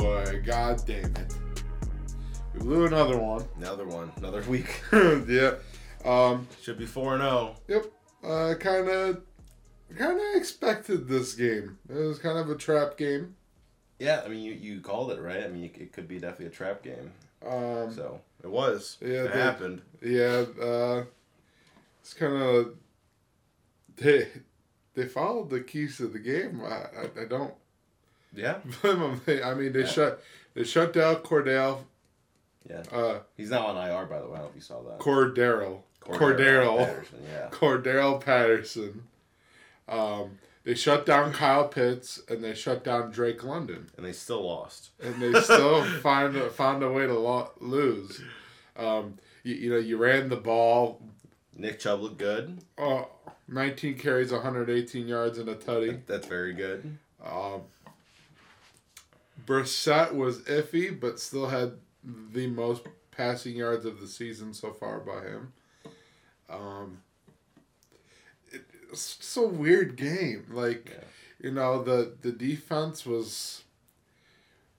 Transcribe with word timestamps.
Oh, 0.00 0.40
god 0.44 0.82
damn 0.86 1.04
it. 1.16 1.34
We 2.54 2.60
blew 2.60 2.86
another 2.86 3.18
one. 3.18 3.44
Another 3.56 3.86
one, 3.86 4.12
another 4.16 4.42
week. 4.42 4.82
yeah. 4.92 5.54
Um, 6.04 6.46
Should 6.62 6.78
be 6.78 6.86
four 6.86 7.14
and 7.14 7.22
oh. 7.22 7.56
zero. 7.66 7.82
yep. 7.82 7.92
Uh, 8.22 8.54
kind 8.58 8.88
of, 8.88 9.22
kind 9.96 10.18
of 10.18 10.26
expected 10.34 11.08
this 11.08 11.34
game. 11.34 11.78
It 11.88 11.94
was 11.94 12.18
kind 12.18 12.38
of 12.38 12.50
a 12.50 12.54
trap 12.56 12.96
game. 12.96 13.34
Yeah, 13.98 14.22
I 14.24 14.28
mean 14.28 14.42
you, 14.42 14.52
you 14.52 14.80
called 14.80 15.10
it 15.10 15.20
right. 15.20 15.42
I 15.44 15.48
mean 15.48 15.64
it 15.74 15.92
could 15.92 16.06
be 16.08 16.18
definitely 16.18 16.46
a 16.46 16.50
trap 16.50 16.82
game. 16.82 17.12
Um, 17.46 17.92
So 17.92 18.20
it 18.42 18.50
was. 18.50 18.96
Yeah, 19.00 19.24
it 19.24 19.32
they- 19.32 19.40
happened. 19.40 19.82
yeah. 20.02 20.44
Uh, 20.60 21.04
it's 22.00 22.14
kind 22.14 22.34
of 22.34 22.74
they 23.96 24.28
they 24.98 25.06
followed 25.06 25.50
the 25.50 25.60
keys 25.60 25.96
to 25.98 26.06
the 26.08 26.18
game. 26.18 26.60
I 26.64 26.68
I, 26.74 27.22
I 27.22 27.24
don't 27.28 27.54
Yeah, 28.34 28.58
blame 28.82 29.00
them. 29.00 29.20
They, 29.24 29.42
I 29.42 29.54
mean, 29.54 29.72
they 29.72 29.80
Yeah. 29.80 29.86
shut 29.86 30.22
they 30.54 30.64
shut 30.64 30.92
down 30.92 31.16
Cordell. 31.16 31.84
yeah. 32.68 32.82
Uh, 32.92 33.20
He's 33.36 33.50
now 33.50 33.66
on 33.66 33.76
IR 33.76 34.06
by 34.06 34.18
the 34.20 34.26
way. 34.28 34.34
I 34.34 34.38
don't 34.38 34.44
know 34.44 34.48
if 34.50 34.54
you 34.56 34.60
saw 34.60 34.82
that. 34.82 34.98
Cordero. 34.98 35.80
Cordero. 36.02 36.78
Patterson, 36.78 37.18
yeah. 37.30 37.48
Cordero 37.52 38.20
Patterson. 38.20 39.02
Um, 39.88 40.38
they 40.64 40.74
shut 40.74 41.06
down 41.06 41.32
Kyle 41.32 41.66
Pitts 41.68 42.20
and 42.28 42.42
they 42.44 42.54
shut 42.54 42.84
down 42.84 43.10
Drake 43.10 43.42
London, 43.42 43.88
And 43.96 44.04
they 44.04 44.12
still 44.12 44.42
lost. 44.46 44.90
and 45.02 45.20
they 45.20 45.38
still 45.40 45.82
find 46.02 46.36
found 46.52 46.82
a 46.82 46.90
way 46.90 47.06
to 47.06 47.18
lo- 47.18 47.50
lose. 47.60 48.20
Um, 48.76 49.18
you, 49.42 49.54
you 49.54 49.70
know, 49.70 49.78
you 49.78 49.96
ran 49.96 50.28
the 50.28 50.36
ball, 50.36 51.00
Nick 51.56 51.78
Chubb 51.80 52.00
looked 52.02 52.18
good. 52.18 52.58
uh, 52.76 53.04
19 53.48 53.96
carries, 53.98 54.30
118 54.32 55.08
yards, 55.08 55.38
and 55.38 55.48
a 55.48 55.54
tutty. 55.54 56.00
That's 56.06 56.26
very 56.26 56.52
good. 56.52 56.98
Um, 57.24 57.62
Brissett 59.46 60.14
was 60.14 60.40
iffy, 60.42 60.98
but 60.98 61.18
still 61.18 61.46
had 61.48 61.72
the 62.32 62.46
most 62.48 62.82
passing 63.10 63.56
yards 63.56 63.84
of 63.84 64.00
the 64.00 64.06
season 64.06 64.52
so 64.52 64.72
far 64.72 65.00
by 65.00 65.22
him. 65.22 65.52
Um, 66.50 66.98
it, 68.52 68.62
it's 68.92 69.16
just 69.16 69.36
a 69.36 69.42
weird 69.42 69.96
game. 69.96 70.46
Like, 70.50 70.90
Yeah. 70.90 71.04
you 71.48 71.50
know, 71.52 71.82
the 71.82 72.14
the 72.20 72.32
defense 72.32 73.06
was, 73.06 73.64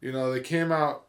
you 0.01 0.11
know, 0.11 0.31
they 0.31 0.41
came 0.41 0.71
out 0.71 1.05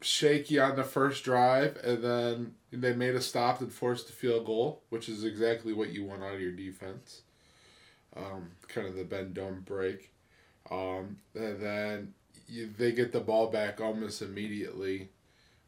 shaky 0.00 0.58
on 0.60 0.76
the 0.76 0.84
first 0.84 1.24
drive, 1.24 1.76
and 1.82 2.02
then 2.02 2.54
they 2.72 2.92
made 2.94 3.14
a 3.14 3.20
stop 3.20 3.60
and 3.60 3.72
forced 3.72 4.08
a 4.10 4.12
field 4.12 4.46
goal, 4.46 4.82
which 4.90 5.08
is 5.08 5.24
exactly 5.24 5.72
what 5.72 5.90
you 5.90 6.04
want 6.04 6.22
out 6.22 6.34
of 6.34 6.40
your 6.40 6.52
defense. 6.52 7.22
Um, 8.16 8.50
kind 8.68 8.86
of 8.86 8.94
the 8.96 9.04
bend 9.04 9.34
don't 9.34 9.64
break. 9.64 10.10
Um, 10.70 11.18
and 11.34 11.60
then 11.60 12.14
you, 12.48 12.68
they 12.76 12.92
get 12.92 13.12
the 13.12 13.20
ball 13.20 13.46
back 13.48 13.80
almost 13.80 14.20
immediately 14.22 15.08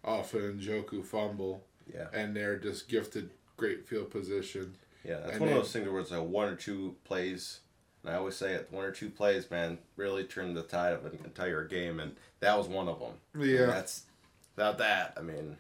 off 0.04 0.34
an 0.34 0.58
Njoku 0.60 1.04
fumble, 1.04 1.64
Yeah, 1.92 2.06
and 2.12 2.34
they're 2.36 2.58
just 2.58 2.88
gifted 2.88 3.30
great 3.56 3.86
field 3.86 4.10
position. 4.10 4.74
yeah. 5.04 5.20
That's 5.20 5.32
And 5.32 5.40
one 5.40 5.48
then- 5.50 5.58
of 5.58 5.64
those 5.64 5.72
things 5.72 5.88
where 5.88 6.00
it's 6.00 6.10
like 6.10 6.22
one 6.22 6.48
or 6.48 6.56
two 6.56 6.96
plays. 7.04 7.60
And 8.02 8.14
I 8.14 8.16
always 8.16 8.34
say 8.36 8.54
it, 8.54 8.68
one 8.70 8.84
or 8.86 8.92
two 8.92 9.10
plays, 9.10 9.50
man, 9.50 9.76
really 9.96 10.24
turned 10.24 10.56
the 10.56 10.62
tide 10.62 10.94
of 10.94 11.04
an 11.04 11.18
entire 11.22 11.64
game, 11.66 12.00
and 12.00 12.16
that 12.40 12.56
was 12.56 12.66
one 12.66 12.88
of 12.88 12.98
them. 12.98 13.12
Yeah. 13.38 13.66
that's 13.66 14.04
without 14.56 14.78
that. 14.78 15.12
I 15.18 15.20
mean, 15.20 15.58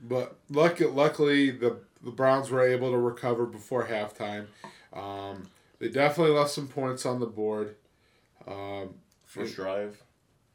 But 0.00 0.36
luck, 0.50 0.80
luckily, 0.80 1.50
the 1.50 1.78
the 2.02 2.10
Browns 2.10 2.50
were 2.50 2.62
able 2.66 2.90
to 2.90 2.98
recover 2.98 3.46
before 3.46 3.86
halftime. 3.86 4.46
Um, 4.92 5.48
they 5.78 5.88
definitely 5.88 6.34
left 6.34 6.50
some 6.50 6.68
points 6.68 7.06
on 7.06 7.20
the 7.20 7.26
board. 7.26 7.76
Um, 8.46 8.94
first 9.24 9.56
drive. 9.56 10.02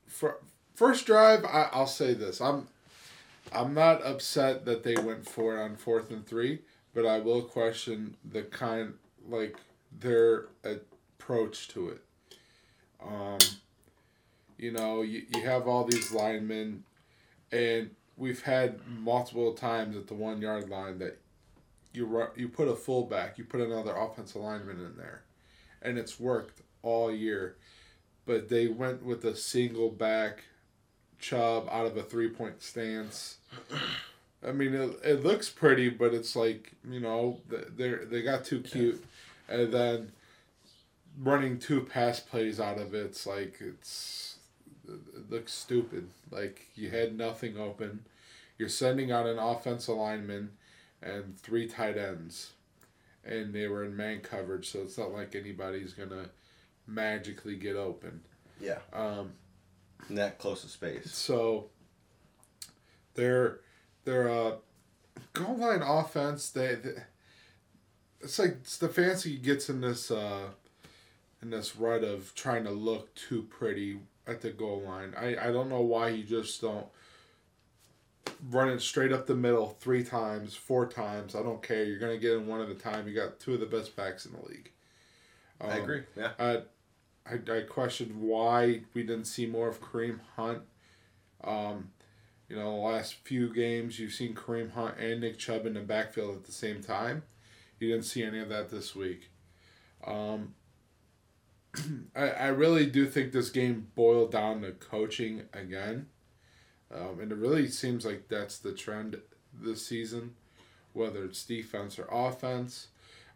fir- 0.08 0.38
first 0.76 1.06
drive, 1.06 1.44
I, 1.46 1.70
I'll 1.72 1.88
say 1.88 2.14
this: 2.14 2.40
I'm 2.42 2.68
I'm 3.52 3.74
not 3.74 4.06
upset 4.06 4.66
that 4.66 4.84
they 4.84 4.96
went 4.96 5.28
for 5.28 5.58
it 5.58 5.62
on 5.64 5.76
fourth 5.76 6.12
and 6.12 6.26
three, 6.26 6.60
but 6.94 7.06
I 7.06 7.20
will 7.20 7.42
question 7.42 8.16
the 8.24 8.44
kind 8.44 8.94
like 9.28 9.58
their 10.00 10.48
approach 10.64 11.68
to 11.70 11.90
it. 11.90 12.02
Um, 13.06 13.40
you 14.58 14.72
know, 14.72 15.02
you, 15.02 15.24
you 15.34 15.44
have 15.44 15.68
all 15.68 15.86
these 15.86 16.12
linemen, 16.12 16.84
and 17.52 17.90
we've 18.20 18.44
had 18.44 18.80
multiple 18.88 19.54
times 19.54 19.96
at 19.96 20.08
the 20.08 20.14
one 20.14 20.42
yard 20.42 20.70
line 20.70 21.00
that 21.00 21.18
you 21.94 22.28
you 22.36 22.50
put 22.50 22.68
a 22.68 22.76
fullback, 22.76 23.38
you 23.38 23.44
put 23.46 23.62
another 23.62 23.96
offensive 23.96 24.42
lineman 24.42 24.80
in 24.80 24.96
there, 24.98 25.24
and 25.82 25.98
it's 25.98 26.20
worked 26.20 26.62
all 26.84 27.12
year. 27.12 27.56
But 28.26 28.50
they 28.50 28.68
went 28.68 29.04
with 29.04 29.26
a 29.26 29.36
single 29.36 29.90
back 29.90 30.44
Chubb 31.20 31.68
out 31.72 31.88
of 31.88 31.98
a 31.98 32.04
three 32.04 32.30
point 32.30 32.62
stance. 32.62 33.38
I 34.48 34.52
mean, 34.52 34.74
it, 34.74 35.00
it 35.04 35.24
looks 35.24 35.50
pretty, 35.50 35.90
but 35.90 36.14
it's 36.14 36.36
like 36.36 36.74
you 36.88 37.00
know 37.00 37.40
they 37.48 37.96
they 38.06 38.22
got 38.22 38.46
too 38.46 38.62
cute, 38.62 39.04
and 39.48 39.72
then 39.74 40.12
running 41.20 41.60
two 41.60 41.82
pass 41.82 42.20
plays 42.20 42.60
out 42.60 42.78
of 42.78 42.94
it, 42.94 43.06
it's 43.06 43.26
like 43.26 43.58
it's 43.60 44.29
it 44.29 44.29
looks 45.30 45.54
stupid. 45.54 46.10
Like 46.32 46.68
you 46.76 46.90
had 46.90 47.18
nothing 47.18 47.58
open. 47.58 48.06
You're 48.58 48.70
sending 48.70 49.12
out 49.12 49.26
an 49.26 49.40
offensive 49.40 49.96
lineman 49.96 50.52
and 51.02 51.38
three 51.40 51.68
tight 51.68 51.98
ends, 51.98 52.52
and 53.24 53.54
they 53.54 53.68
were 53.68 53.86
in 53.86 53.96
man 53.96 54.20
coverage, 54.22 54.70
so 54.70 54.80
it's 54.82 54.98
not 54.98 55.12
like 55.14 55.34
anybody's 55.36 55.94
gonna 55.94 56.30
magically 56.86 57.56
get 57.56 57.76
open. 57.76 58.22
Yeah, 58.60 58.80
Um, 58.92 59.32
in 60.10 60.16
that 60.16 60.38
close 60.40 60.64
of 60.66 60.70
space. 60.70 61.12
so 61.14 61.70
they're 63.14 63.60
they're 64.04 64.30
uh, 64.30 64.56
goal 65.34 65.58
line 65.58 65.82
offense, 65.82 66.50
they, 66.50 66.76
they 66.76 66.96
it's 68.22 68.38
like 68.38 68.64
Stefanski 68.64 69.42
gets 69.42 69.70
in 69.70 69.80
this 69.80 70.12
uh, 70.12 70.50
in 71.42 71.52
this 71.52 71.78
rut 71.78 72.04
of 72.04 72.34
trying 72.36 72.66
to 72.66 72.72
look 72.72 73.16
too 73.16 73.44
pretty 73.44 74.00
at 74.30 74.42
the 74.42 74.52
goal 74.52 74.82
line. 74.82 75.14
I, 75.18 75.36
I 75.50 75.52
don't 75.52 75.70
know 75.70 75.82
why 75.82 76.10
you 76.10 76.24
just 76.24 76.62
don't 76.62 76.86
run 78.50 78.70
it 78.70 78.82
straight 78.82 79.12
up 79.12 79.26
the 79.26 79.36
middle 79.36 79.70
three 79.80 80.04
times, 80.04 80.56
four 80.56 80.86
times. 80.88 81.36
I 81.36 81.42
don't 81.42 81.62
care. 81.62 81.84
You're 81.84 82.00
gonna 82.00 82.18
get 82.18 82.34
in 82.34 82.48
one 82.48 82.62
at 82.62 82.70
a 82.70 82.76
time. 82.76 83.08
You 83.08 83.14
got 83.14 83.40
two 83.40 83.54
of 83.54 83.60
the 83.60 83.66
best 83.66 83.96
backs 83.96 84.26
in 84.26 84.34
the 84.34 84.46
league. 84.48 84.72
I 85.60 85.78
Um, 85.78 85.84
agree. 85.84 86.04
Yeah, 86.16 86.32
I, 86.40 86.62
I, 87.26 87.58
I 87.58 87.62
questioned 87.62 88.20
why 88.22 88.82
we 88.94 89.04
didn't 89.04 89.26
see 89.26 89.46
more 89.46 89.68
of 89.68 89.82
Kareem 89.82 90.20
Hunt. 90.36 90.62
Um, 91.44 91.92
you 92.48 92.56
know, 92.56 92.72
the 92.72 92.82
last 92.82 93.16
few 93.16 93.54
games 93.54 94.00
you've 94.00 94.14
seen 94.14 94.34
Kareem 94.34 94.72
Hunt 94.72 94.98
and 95.00 95.22
Nick 95.22 95.38
Chubb 95.38 95.66
in 95.66 95.74
the 95.74 95.82
backfield 95.82 96.36
at 96.36 96.44
the 96.46 96.52
same 96.52 96.82
time. 96.82 97.24
You 97.80 97.90
didn't 97.90 98.06
see 98.06 98.24
any 98.24 98.40
of 98.40 98.50
that 98.50 98.70
this 98.70 98.96
week. 98.96 99.30
Um, 100.06 100.56
I, 102.16 102.30
I 102.30 102.48
really 102.48 102.86
do 102.86 103.06
think 103.08 103.32
this 103.32 103.50
game 103.50 103.88
boiled 103.96 104.32
down 104.32 104.62
to 104.62 104.72
coaching 104.72 105.44
again. 105.54 106.08
Um, 106.94 107.20
and 107.22 107.32
it 107.32 107.38
really 107.38 107.68
seems 107.68 108.06
like 108.06 108.28
that's 108.30 108.58
the 108.60 108.74
trend 108.74 109.20
this 109.60 109.86
season, 109.86 110.36
whether 110.94 111.24
it's 111.26 111.46
defense 111.46 112.00
or 112.00 112.08
offense. 112.12 112.88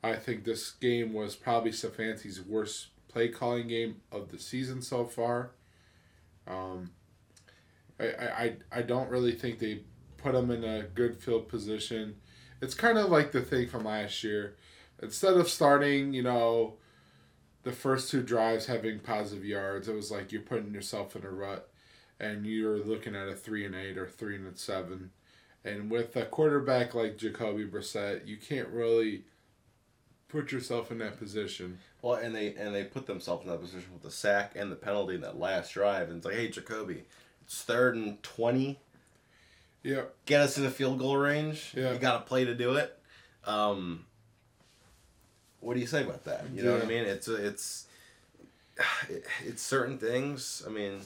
I 0.04 0.16
think 0.16 0.44
this 0.44 0.72
game 0.72 1.14
was 1.14 1.36
probably 1.36 1.72
Stefanski's 1.72 2.42
worst 2.42 2.88
play 3.08 3.30
calling 3.30 3.68
game 3.68 4.02
of 4.12 4.30
the 4.32 4.40
season 4.40 4.82
so 4.82 5.06
far. 5.06 5.52
Um, 6.48 6.92
I, 8.00 8.06
I, 8.06 8.44
I- 8.44 8.58
I 8.72 8.82
don't 8.82 9.10
really 9.10 9.34
think 9.34 9.60
they 9.60 9.82
put 10.18 10.36
him 10.36 10.52
in 10.52 10.64
a 10.64 10.84
good 10.84 11.18
field 11.22 11.48
position. 11.48 12.16
It's 12.62 12.74
kind 12.76 12.98
of 12.98 13.10
like 13.10 13.32
the 13.32 13.42
thing 13.42 13.68
from 13.68 13.84
last 13.86 14.24
year. 14.24 14.56
Instead 15.02 15.34
of 15.36 15.50
starting, 15.50 16.14
you 16.14 16.24
know, 16.24 16.76
the 17.64 17.72
first 17.72 18.12
two 18.12 18.22
drives 18.22 18.66
having 18.66 19.00
positive 19.00 19.46
yards, 19.46 19.88
it 19.88 19.96
was 19.96 20.12
like 20.12 20.32
you're 20.32 20.42
putting 20.42 20.74
yourself 20.74 21.16
in 21.16 21.24
a 21.24 21.30
rut 21.30 21.70
and 22.20 22.46
you're 22.46 22.78
looking 22.78 23.16
at 23.16 23.28
a 23.28 23.36
three 23.36 23.66
and 23.66 23.76
eight 23.76 23.98
or 23.98 24.08
three 24.08 24.36
and 24.36 24.58
seven. 24.58 25.12
And 25.66 25.90
with 25.90 26.16
a 26.16 26.26
quarterback 26.26 26.94
like 26.94 27.18
Jacoby 27.18 27.66
Brissett, 27.66 28.28
you 28.28 28.38
can't 28.38 28.68
really 28.68 29.24
put 30.28 30.52
yourself 30.52 30.92
in 30.92 30.98
that 30.98 31.18
position. 31.18 31.80
Well, 32.02 32.16
and 32.16 32.36
they 32.36 32.54
and 32.56 32.76
they 32.76 32.84
put 32.84 33.06
themselves 33.06 33.46
in 33.46 33.50
that 33.50 33.62
position 33.62 33.94
with 33.94 34.04
the 34.04 34.12
sack 34.12 34.54
and 34.56 34.72
the 34.72 34.76
penalty 34.76 35.16
in 35.16 35.22
that 35.22 35.40
last 35.40 35.74
drive, 35.74 36.10
and 36.10 36.18
it's 36.18 36.26
like, 36.26 36.36
hey, 36.36 36.50
Jacoby, 36.50 37.04
it's 37.44 37.62
third 37.62 37.96
and 37.96 38.22
twenty. 38.24 38.80
Yeah, 39.84 40.04
Get 40.26 40.42
us 40.42 40.58
in 40.58 40.64
the 40.64 40.70
field 40.72 41.00
goal 41.00 41.18
range. 41.18 41.74
Yeah. 41.76 41.92
You 41.92 42.00
got 42.00 42.20
to 42.20 42.26
play 42.26 42.46
to 42.46 42.56
do 42.56 42.76
it. 42.76 42.98
Um, 43.46 44.06
what 45.64 45.76
do 45.76 45.80
you 45.80 45.88
say 45.88 46.04
about 46.04 46.26
that? 46.26 46.46
You 46.54 46.64
know 46.64 46.74
what 46.74 46.84
I 46.84 46.88
mean? 46.88 47.06
It's 47.06 47.28
it's 47.28 47.88
it's 49.46 49.62
certain 49.62 49.98
things. 49.98 50.64
I 50.66 50.70
mean, 50.70 51.00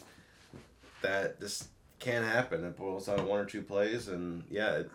that 1.02 1.40
just 1.40 1.68
can't 2.00 2.26
happen. 2.26 2.64
It 2.64 2.78
boils 2.78 3.06
down 3.06 3.18
to 3.18 3.24
one 3.24 3.40
or 3.40 3.46
two 3.46 3.62
plays, 3.62 4.08
and 4.08 4.44
yeah, 4.50 4.78
it, 4.78 4.92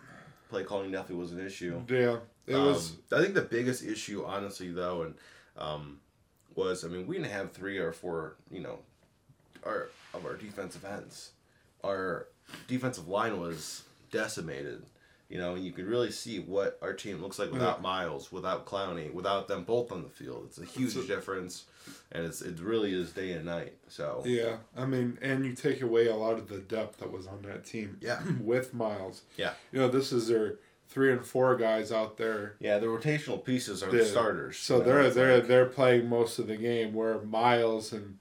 play 0.49 0.65
calling 0.65 0.91
definitely 0.91 1.17
was 1.17 1.33
an 1.33 1.45
issue. 1.45 1.81
yeah. 1.89 2.19
It 2.47 2.57
was 2.57 2.91
Um, 2.91 3.19
I 3.19 3.23
think 3.23 3.35
the 3.35 3.43
biggest 3.43 3.85
issue, 3.85 4.25
honestly, 4.25 4.73
though, 4.73 5.03
and 5.03 5.15
um, 5.57 6.01
was, 6.57 6.85
I 6.85 6.89
mean, 6.89 7.07
we 7.07 7.17
didn't 7.17 7.31
have 7.31 7.53
three 7.53 7.79
or 7.79 7.93
four, 7.93 8.35
you 8.51 8.61
know, 8.61 8.81
our 9.65 9.91
of 10.13 10.27
our 10.27 10.35
defensive 10.35 10.85
ends. 10.85 11.31
Our 11.85 12.27
defensive 12.67 13.09
line 13.09 13.41
was 13.41 13.85
decimated. 14.11 14.83
You 15.33 15.39
know, 15.39 15.55
you 15.55 15.73
can 15.73 15.87
really 15.89 16.11
see 16.11 16.41
what 16.41 16.79
our 16.83 16.93
team 16.93 17.23
looks 17.23 17.39
like 17.39 17.51
without 17.51 17.79
Yeah. 17.79 17.83
Miles, 17.83 18.31
without 18.31 18.67
Clowney, 18.67 19.11
without 19.11 19.49
them 19.49 19.65
both 19.65 19.91
on 19.91 20.03
the 20.03 20.11
field. 20.11 20.45
It's 20.49 20.59
a 20.59 20.65
huge 20.67 20.95
It's 20.95 21.05
a- 21.05 21.07
difference, 21.07 21.65
and 22.13 22.27
it's 22.27 22.43
it 22.43 22.61
really 22.61 22.93
is 22.93 23.13
day 23.13 23.33
and 23.33 23.47
night. 23.47 23.73
So 23.89 24.23
Yeah, 24.27 24.59
I 24.77 24.85
mean, 24.85 25.17
and 25.23 25.47
you 25.47 25.55
take 25.55 25.81
away 25.81 26.07
a 26.09 26.15
lot 26.17 26.35
of 26.35 26.49
the 26.51 26.59
depth 26.59 26.99
that 26.99 27.11
was 27.11 27.27
on 27.27 27.41
that 27.49 27.65
team. 27.65 27.97
Yeah. 28.03 28.21
with 28.43 28.75
Miles. 28.75 29.23
Yeah. 29.39 29.55
you 29.73 29.79
know, 29.81 29.89
this 29.89 30.13
is 30.13 30.29
their 30.29 30.57
three 30.91 31.11
and 31.11 31.25
four 31.25 31.57
guys 31.57 31.91
out 31.91 32.19
there. 32.19 32.57
yeah, 32.61 32.79
the 32.79 32.85
rotational 32.89 33.43
pieces 33.43 33.83
are 33.83 33.91
the 33.91 34.05
Yeah. 34.05 34.11
starters. 34.11 34.59
So 34.59 34.81
they're 34.81 35.09
they're 35.09 35.41
they're 35.41 35.65
playing 35.65 36.11
most 36.11 36.39
of 36.39 36.47
the 36.47 36.57
game. 36.59 36.93
Where 36.93 37.23
Miles 37.23 37.91
and 37.95 38.19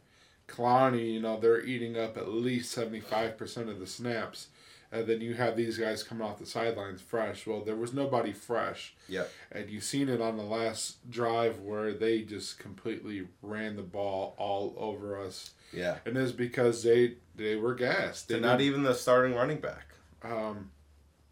Clowney, 0.48 1.14
you 1.14 1.20
know, 1.22 1.38
they're 1.38 1.62
eating 1.62 1.98
up 1.98 2.16
at 2.16 2.30
least 2.30 2.72
seventy 2.72 3.02
five 3.02 3.38
percent 3.38 3.68
of 3.70 3.80
the 3.82 3.88
snaps. 3.88 4.48
And 4.94 5.08
then 5.08 5.22
you 5.22 5.36
have 5.36 5.56
these 5.56 5.78
guys 5.78 6.04
coming 6.04 6.28
off 6.28 6.38
the 6.40 6.46
sidelines 6.46 7.00
fresh. 7.02 7.48
Well, 7.48 7.62
there 7.62 7.78
was 7.78 7.94
nobody 7.94 8.34
fresh. 8.34 8.94
yeah, 9.08 9.24
And 9.52 9.70
you've 9.70 9.86
seen 9.86 10.10
it 10.10 10.20
on 10.20 10.36
the 10.36 10.44
last 10.44 11.10
drive 11.10 11.60
where 11.60 11.94
they 11.94 12.24
just 12.24 12.60
completely 12.60 13.28
ran 13.42 13.78
the 13.78 13.84
ball 13.84 14.36
all 14.38 14.76
over 14.78 15.18
us. 15.18 15.52
yeah. 15.72 16.00
And 16.06 16.18
it's 16.18 16.34
because 16.34 16.84
they 16.84 17.16
they 17.36 17.56
were 17.56 17.74
gassed. 17.74 18.28
They 18.28 18.34
They're 18.34 18.42
not 18.42 18.60
even 18.60 18.84
the 18.84 18.94
starting 18.94 19.34
running 19.34 19.60
back. 19.62 19.94
Um, 20.24 20.72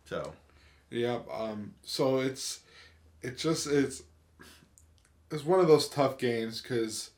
So 0.05 0.33
yeah. 0.89 1.19
Um. 1.29 1.73
So 1.83 2.19
it's 2.19 2.61
it's 3.21 3.43
just 3.43 3.67
it's 3.67 4.03
it's 5.29 5.43
one 5.43 5.59
of 5.59 5.67
those 5.67 5.89
tough 5.89 6.17
games 6.17 6.61
because 6.61 7.11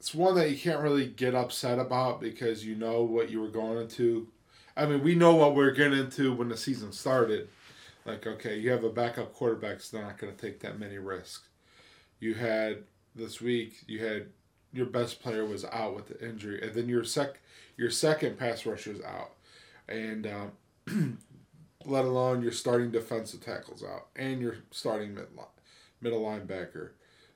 it's 0.00 0.14
one 0.14 0.34
that 0.34 0.50
you 0.50 0.56
can't 0.58 0.80
really 0.82 1.06
get 1.06 1.34
upset 1.34 1.78
about 1.78 2.20
because 2.20 2.64
you 2.64 2.74
know 2.74 3.02
what 3.02 3.30
you 3.30 3.40
were 3.40 3.48
going 3.48 3.78
into. 3.80 4.28
I 4.78 4.86
mean, 4.86 5.02
we 5.02 5.16
know 5.16 5.34
what 5.34 5.56
we 5.56 5.64
are 5.64 5.72
getting 5.72 5.98
into 5.98 6.32
when 6.32 6.48
the 6.48 6.56
season 6.56 6.92
started. 6.92 7.48
Like, 8.06 8.26
okay, 8.26 8.58
you 8.58 8.70
have 8.70 8.84
a 8.84 8.90
backup 8.90 9.34
quarterback 9.34 9.72
that's 9.72 9.92
not 9.92 10.18
going 10.18 10.34
to 10.34 10.40
take 10.40 10.60
that 10.60 10.78
many 10.78 10.98
risks. 10.98 11.48
You 12.20 12.34
had 12.34 12.84
this 13.14 13.40
week, 13.40 13.82
you 13.88 14.04
had 14.04 14.28
your 14.72 14.86
best 14.86 15.20
player 15.20 15.44
was 15.44 15.64
out 15.64 15.96
with 15.96 16.06
the 16.08 16.26
injury, 16.26 16.62
and 16.62 16.72
then 16.74 16.88
your 16.88 17.04
sec 17.04 17.40
your 17.76 17.90
second 17.90 18.38
pass 18.38 18.64
rusher 18.64 18.92
is 18.92 19.02
out, 19.02 19.32
and 19.88 20.26
um, 20.26 21.18
let 21.84 22.04
alone 22.04 22.42
your 22.42 22.52
starting 22.52 22.90
defensive 22.90 23.40
tackles 23.40 23.82
out 23.82 24.06
and 24.16 24.40
your 24.40 24.56
starting 24.70 25.14
mid 25.14 25.26
middle 26.00 26.22
linebacker. 26.22 26.90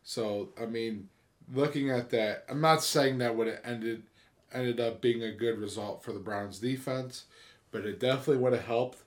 So 0.04 0.50
I 0.60 0.66
mean, 0.66 1.08
looking 1.52 1.90
at 1.90 2.10
that, 2.10 2.44
I'm 2.48 2.60
not 2.60 2.82
saying 2.82 3.18
that 3.18 3.36
would 3.36 3.48
have 3.48 3.60
ended 3.64 4.04
ended 4.52 4.80
up 4.80 5.00
being 5.00 5.22
a 5.22 5.32
good 5.32 5.58
result 5.58 6.02
for 6.02 6.12
the 6.12 6.18
Browns 6.18 6.58
defense, 6.58 7.24
but 7.70 7.84
it 7.84 7.98
definitely 8.00 8.38
would 8.38 8.52
have 8.52 8.66
helped. 8.66 8.98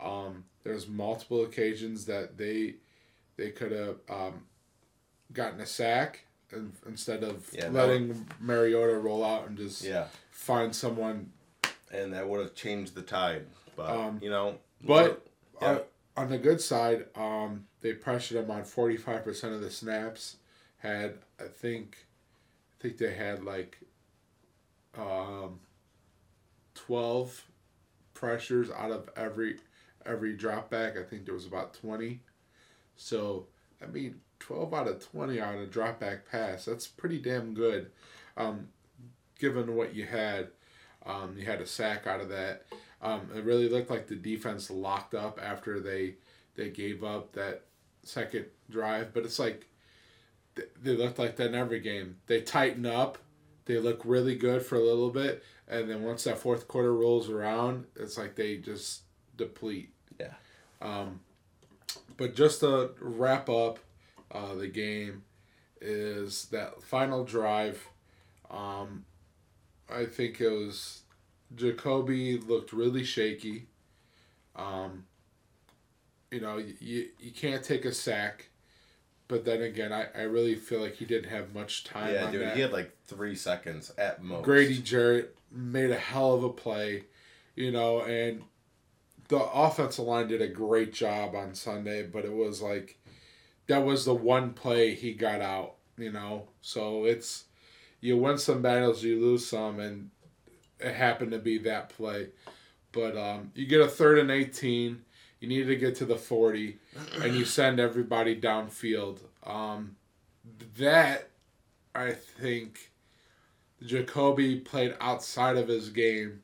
Um, 0.00 0.44
there's 0.62 0.88
multiple 0.88 1.42
occasions 1.44 2.06
that 2.06 2.36
they 2.38 2.74
they 3.36 3.50
could 3.50 3.72
have 3.72 3.96
um, 4.08 4.44
gotten 5.32 5.60
a 5.60 5.66
sack 5.66 6.24
and, 6.52 6.72
instead 6.86 7.24
of 7.24 7.50
Yeah, 7.52 7.68
letting 7.68 8.26
Mariota 8.40 8.96
roll 8.98 9.24
out 9.24 9.48
and 9.48 9.58
just 9.58 9.82
yeah, 9.82 10.06
find 10.30 10.74
someone. 10.74 11.32
and 11.92 12.12
that 12.12 12.28
would 12.28 12.40
have 12.40 12.54
changed 12.54 12.94
the 12.94 13.02
tide. 13.02 13.46
But 13.76 13.90
Um, 13.90 14.20
you 14.22 14.30
know, 14.30 14.58
But 14.86 15.26
Yeah. 15.60 15.68
uh, 15.68 15.82
on 16.16 16.28
the 16.28 16.38
good 16.38 16.60
side, 16.60 17.06
um, 17.16 17.66
they 17.80 17.92
pressured 17.92 18.38
him 18.44 18.50
on 18.50 18.62
45% 18.64 19.52
of 19.54 19.60
the 19.60 19.70
snaps. 19.70 20.36
Had 20.78 21.18
I 21.40 21.44
think, 21.48 22.06
I 22.78 22.82
think 22.82 22.98
they 22.98 23.14
had 23.14 23.42
like, 23.44 23.78
um, 24.98 25.60
12 26.74 27.44
pressures 28.12 28.70
out 28.70 28.90
of 28.90 29.08
every 29.16 29.58
every 30.06 30.34
drop 30.34 30.70
back. 30.70 30.96
I 30.96 31.02
think 31.02 31.24
there 31.24 31.34
was 31.34 31.46
about 31.46 31.74
20. 31.74 32.20
So 32.96 33.46
I 33.82 33.86
mean, 33.86 34.20
12 34.40 34.74
out 34.74 34.88
of 34.88 35.10
20 35.10 35.40
on 35.40 35.58
a 35.58 35.66
drop 35.66 36.00
back 36.00 36.30
pass. 36.30 36.64
That's 36.64 36.86
pretty 36.86 37.18
damn 37.18 37.54
good, 37.54 37.90
um, 38.36 38.68
given 39.38 39.74
what 39.74 39.94
you 39.94 40.04
had. 40.04 40.48
Um, 41.06 41.36
you 41.36 41.44
had 41.44 41.60
a 41.60 41.66
sack 41.66 42.06
out 42.06 42.20
of 42.20 42.30
that. 42.30 42.66
Um, 43.02 43.28
it 43.34 43.44
really 43.44 43.68
looked 43.68 43.90
like 43.90 44.06
the 44.06 44.16
defense 44.16 44.70
locked 44.70 45.14
up 45.14 45.38
after 45.42 45.80
they 45.80 46.14
they 46.54 46.70
gave 46.70 47.04
up 47.04 47.32
that 47.32 47.62
second 48.02 48.46
drive. 48.70 49.12
But 49.12 49.24
it's 49.24 49.38
like 49.38 49.66
they 50.82 50.96
looked 50.96 51.18
like 51.18 51.36
that 51.36 51.48
in 51.48 51.54
every 51.54 51.80
game. 51.80 52.16
They 52.26 52.40
tighten 52.40 52.86
up. 52.86 53.18
They 53.66 53.78
look 53.78 54.02
really 54.04 54.36
good 54.36 54.64
for 54.64 54.76
a 54.76 54.82
little 54.82 55.10
bit, 55.10 55.42
and 55.66 55.88
then 55.88 56.02
once 56.02 56.24
that 56.24 56.38
fourth 56.38 56.68
quarter 56.68 56.94
rolls 56.94 57.30
around, 57.30 57.86
it's 57.96 58.18
like 58.18 58.34
they 58.34 58.58
just 58.58 59.02
deplete. 59.36 59.90
Yeah. 60.20 60.34
Um, 60.82 61.20
but 62.16 62.34
just 62.34 62.60
to 62.60 62.90
wrap 63.00 63.48
up 63.48 63.78
uh, 64.30 64.54
the 64.54 64.68
game, 64.68 65.22
is 65.80 66.46
that 66.46 66.82
final 66.82 67.24
drive. 67.24 67.88
Um, 68.50 69.04
I 69.90 70.06
think 70.06 70.40
it 70.40 70.48
was 70.48 71.02
Jacoby 71.54 72.38
looked 72.38 72.72
really 72.72 73.04
shaky. 73.04 73.66
Um, 74.56 75.04
you 76.30 76.40
know, 76.40 76.56
you, 76.56 77.08
you 77.18 77.30
can't 77.30 77.62
take 77.62 77.84
a 77.84 77.92
sack, 77.92 78.48
but 79.28 79.44
then 79.44 79.62
again, 79.62 79.92
I, 79.92 80.06
I 80.14 80.22
really 80.22 80.54
feel 80.54 80.80
like 80.80 80.96
he 80.96 81.04
didn't 81.04 81.30
have 81.30 81.54
much 81.54 81.84
time 81.84 82.12
yeah, 82.12 82.30
dude, 82.30 82.42
that. 82.42 82.56
he 82.56 82.62
had 82.62 82.72
like 82.72 82.96
three 83.06 83.34
seconds 83.34 83.92
at 83.96 84.22
most. 84.22 84.44
Grady 84.44 84.78
Jarrett 84.78 85.36
made 85.50 85.90
a 85.90 85.98
hell 85.98 86.34
of 86.34 86.44
a 86.44 86.50
play, 86.50 87.04
you 87.54 87.70
know, 87.70 88.02
and 88.02 88.42
the 89.28 89.38
offensive 89.38 90.04
line 90.04 90.28
did 90.28 90.42
a 90.42 90.48
great 90.48 90.92
job 90.92 91.34
on 91.34 91.54
Sunday, 91.54 92.02
but 92.02 92.24
it 92.24 92.32
was 92.32 92.60
like 92.60 92.98
that 93.66 93.84
was 93.84 94.04
the 94.04 94.14
one 94.14 94.52
play 94.52 94.94
he 94.94 95.14
got 95.14 95.40
out, 95.40 95.76
you 95.96 96.12
know. 96.12 96.48
So 96.60 97.04
it's 97.04 97.44
you 98.00 98.18
win 98.18 98.36
some 98.36 98.60
battles, 98.60 99.02
you 99.02 99.20
lose 99.20 99.46
some, 99.46 99.80
and 99.80 100.10
it 100.78 100.94
happened 100.94 101.30
to 101.30 101.38
be 101.38 101.58
that 101.58 101.88
play. 101.88 102.28
But 102.92 103.16
um, 103.16 103.52
you 103.54 103.66
get 103.66 103.80
a 103.80 103.88
third 103.88 104.18
and 104.18 104.30
eighteen. 104.30 105.03
You 105.44 105.50
need 105.50 105.66
to 105.66 105.76
get 105.76 105.94
to 105.96 106.06
the 106.06 106.16
forty, 106.16 106.78
and 107.20 107.34
you 107.34 107.44
send 107.44 107.78
everybody 107.78 108.34
downfield. 108.40 109.18
Um, 109.44 109.96
that 110.78 111.28
I 111.94 112.12
think 112.12 112.90
Jacoby 113.84 114.60
played 114.60 114.96
outside 115.02 115.58
of 115.58 115.68
his 115.68 115.90
game 115.90 116.40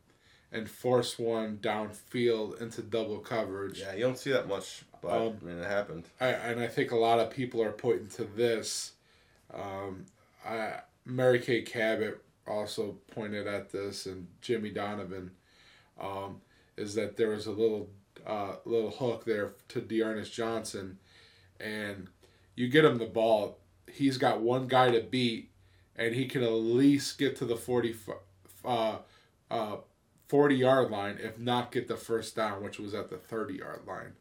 and 0.52 0.68
forced 0.68 1.18
one 1.18 1.56
downfield 1.62 2.60
into 2.60 2.82
double 2.82 3.20
coverage. 3.20 3.80
Yeah, 3.80 3.94
you 3.94 4.00
don't 4.00 4.18
see 4.18 4.32
that 4.32 4.46
much, 4.46 4.82
but 5.00 5.12
Um, 5.12 5.38
I 5.40 5.44
mean, 5.46 5.58
it 5.60 5.66
happened. 5.66 6.04
I, 6.20 6.26
and 6.28 6.60
I 6.60 6.66
think 6.66 6.90
a 6.90 6.96
lot 6.96 7.20
of 7.20 7.30
people 7.30 7.62
are 7.62 7.72
pointing 7.72 8.08
to 8.08 8.24
this. 8.24 8.92
Um, 9.54 10.04
I, 10.44 10.80
Mary 11.06 11.38
Kay 11.38 11.62
Cabot 11.62 12.22
also 12.46 12.98
pointed 13.14 13.46
at 13.46 13.70
this, 13.70 14.04
and 14.04 14.26
Jimmy 14.42 14.68
Donovan, 14.68 15.30
um, 15.98 16.42
is 16.76 16.94
that 16.96 17.16
there 17.16 17.30
was 17.30 17.46
a 17.46 17.52
little 17.52 17.88
uh, 18.30 18.56
little 18.64 18.90
hook 18.90 19.24
there 19.24 19.52
to 19.68 19.80
Dearness 19.80 20.30
Johnson, 20.30 20.98
and 21.58 22.06
you 22.54 22.68
get 22.68 22.84
him 22.84 22.98
the 22.98 23.06
ball, 23.06 23.58
he's 23.92 24.18
got 24.18 24.40
one 24.40 24.68
guy 24.68 24.90
to 24.92 25.00
beat, 25.00 25.50
and 25.96 26.14
he 26.14 26.26
can 26.26 26.42
at 26.44 26.52
least 26.52 27.18
get 27.18 27.34
to 27.36 27.44
the 27.44 27.56
40, 27.56 27.96
uh, 28.64 28.98
uh, 29.50 29.76
40 30.28 30.54
yard 30.54 30.90
line, 30.90 31.18
if 31.20 31.38
not 31.38 31.72
get 31.72 31.88
the 31.88 31.96
first 31.96 32.36
down, 32.36 32.62
which 32.62 32.78
was 32.78 32.94
at 32.94 33.10
the 33.10 33.16
30 33.16 33.54
yard 33.54 33.80
line. 33.86 34.12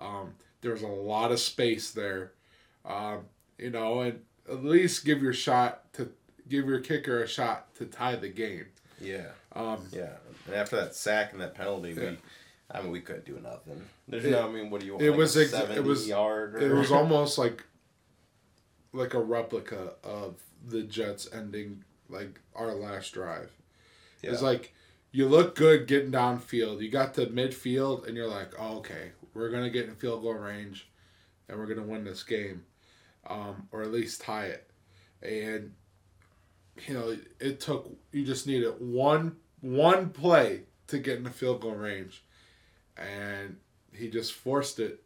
Um, 0.00 0.34
there's 0.60 0.82
a 0.82 0.86
lot 0.88 1.32
of 1.32 1.40
space 1.40 1.90
there, 1.90 2.32
um, 2.84 3.22
you 3.58 3.70
know, 3.70 4.02
and 4.02 4.20
at 4.48 4.64
least 4.64 5.04
give 5.04 5.20
your 5.20 5.32
shot 5.32 5.92
to 5.94 6.10
give 6.48 6.66
your 6.66 6.80
kicker 6.80 7.22
a 7.22 7.26
shot 7.28 7.74
to 7.76 7.86
tie 7.86 8.14
the 8.16 8.28
game. 8.28 8.66
Yeah, 9.00 9.30
Um, 9.52 9.84
yeah. 9.90 10.12
And 10.46 10.54
after 10.54 10.76
that 10.76 10.94
sack 10.94 11.32
and 11.32 11.40
that 11.40 11.54
penalty, 11.54 11.90
Yeah. 11.90 12.10
we, 12.10 12.18
I 12.74 12.80
mean, 12.80 12.90
we 12.90 13.00
couldn't 13.00 13.26
do 13.26 13.38
nothing. 13.42 13.82
There's 14.08 14.24
It- 14.24 14.30
no, 14.30 14.48
I 14.48 14.50
mean, 14.52 14.70
what 14.70 14.80
do 14.80 14.86
you 14.86 14.92
want? 14.94 15.04
it 15.04 15.10
like 15.10 15.18
was 15.18 15.36
a 15.36 15.42
ex- 15.42 15.52
it 15.76 15.84
was- 15.84 16.08
yard. 16.08 16.60
it 16.62 16.72
was 16.72 16.90
almost 16.90 17.36
like 17.38 17.64
like 18.94 19.14
a 19.14 19.20
replica 19.20 19.94
of 20.04 20.42
the 20.66 20.82
Jets 20.82 21.28
ending 21.32 21.84
like 22.08 22.40
our 22.54 22.74
last 22.74 23.12
drive. 23.14 23.50
It's 24.22 24.42
like 24.42 24.74
you 25.10 25.26
look 25.28 25.54
good 25.54 25.86
getting 25.86 26.12
downfield. 26.12 26.80
You 26.82 26.90
got 26.90 27.14
to 27.14 27.26
midfield, 27.26 28.06
and 28.06 28.16
you're 28.16 28.28
like, 28.28 28.52
oh, 28.58 28.78
okay, 28.78 29.12
we're 29.34 29.50
gonna 29.50 29.70
get 29.70 29.86
in 29.88 29.94
field 29.96 30.22
goal 30.22 30.34
range, 30.34 30.88
and 31.48 31.58
we're 31.58 31.66
gonna 31.66 31.86
win 31.86 32.04
this 32.04 32.22
game, 32.22 32.64
um, 33.26 33.68
or 33.72 33.82
at 33.82 33.90
least 33.92 34.20
tie 34.22 34.46
it. 34.46 34.70
And 35.22 35.74
you 36.86 36.94
know, 36.94 37.16
it 37.40 37.60
took 37.60 37.90
you 38.12 38.24
just 38.24 38.46
needed 38.46 38.74
one 38.78 39.36
one 39.60 40.10
play 40.10 40.62
to 40.88 40.98
get 40.98 41.16
in 41.18 41.24
the 41.24 41.30
field 41.30 41.60
goal 41.62 41.72
range, 41.74 42.24
and 42.96 43.56
he 43.92 44.08
just 44.08 44.32
forced 44.32 44.78
it. 44.80 45.02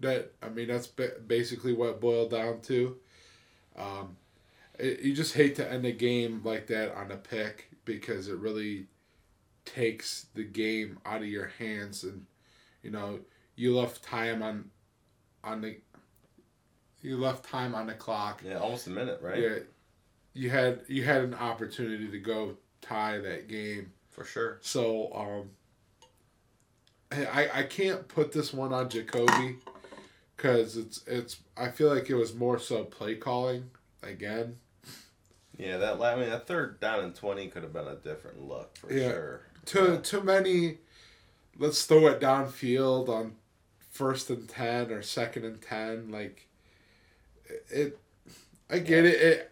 That 0.00 0.32
I 0.42 0.48
mean, 0.48 0.68
that's 0.68 0.86
basically 0.86 1.72
what 1.72 1.90
it 1.90 2.00
boiled 2.00 2.30
down 2.30 2.60
to. 2.62 2.96
Um, 3.76 4.16
it, 4.78 5.00
you 5.00 5.14
just 5.14 5.34
hate 5.34 5.56
to 5.56 5.70
end 5.70 5.84
a 5.84 5.92
game 5.92 6.40
like 6.44 6.66
that 6.68 6.94
on 6.96 7.10
a 7.10 7.16
pick 7.16 7.70
because 7.84 8.28
it 8.28 8.36
really 8.36 8.86
takes 9.66 10.26
the 10.34 10.42
game 10.44 10.98
out 11.04 11.20
of 11.22 11.28
your 11.28 11.50
hands 11.58 12.02
and 12.02 12.24
you 12.82 12.90
know 12.90 13.20
you 13.56 13.76
left 13.76 14.02
time 14.02 14.42
on 14.42 14.70
on 15.44 15.60
the 15.60 15.76
you 17.02 17.16
left 17.16 17.44
time 17.44 17.74
on 17.74 17.86
the 17.86 17.94
clock 17.94 18.42
Yeah, 18.44 18.58
almost 18.58 18.86
a 18.86 18.90
minute, 18.90 19.20
right? 19.22 19.38
yeah 19.38 19.58
you 20.32 20.50
had 20.50 20.80
you 20.88 21.04
had 21.04 21.22
an 21.22 21.34
opportunity 21.34 22.08
to 22.08 22.18
go 22.18 22.56
tie 22.80 23.18
that 23.18 23.48
game 23.48 23.92
For 24.10 24.24
sure. 24.24 24.58
so 24.62 25.12
um 25.14 25.50
I 27.12 27.48
I 27.52 27.62
can't 27.64 28.06
put 28.08 28.32
this 28.32 28.52
one 28.52 28.72
on 28.72 28.88
Jacoby 28.88 29.56
because 30.36 30.76
it's 30.76 31.02
it's 31.06 31.38
I 31.56 31.68
feel 31.70 31.88
like 31.94 32.08
it 32.08 32.14
was 32.14 32.34
more 32.34 32.58
so 32.58 32.84
play 32.84 33.16
calling 33.16 33.70
again 34.02 34.56
Yeah, 35.58 35.76
that 35.78 36.00
I 36.00 36.16
mean 36.16 36.30
that 36.30 36.46
third 36.46 36.78
down 36.80 37.00
and 37.04 37.14
twenty 37.14 37.48
could 37.48 37.62
have 37.62 37.72
been 37.72 37.86
a 37.88 37.96
different 37.96 38.40
look 38.46 38.76
for 38.76 38.92
Yeah. 38.92 39.10
sure. 39.10 39.40
too 39.66 39.92
Yeah. 39.94 39.96
too 39.98 40.20
many. 40.22 40.78
Let's 41.58 41.84
throw 41.84 42.06
it 42.06 42.20
downfield 42.20 43.08
on 43.08 43.34
first 43.90 44.30
and 44.30 44.48
ten 44.48 44.90
or 44.92 45.02
second 45.02 45.44
and 45.44 45.60
ten. 45.60 46.10
Like 46.10 46.46
it, 47.70 47.98
I 48.70 48.78
get 48.78 49.04
it. 49.04 49.20
It, 49.20 49.50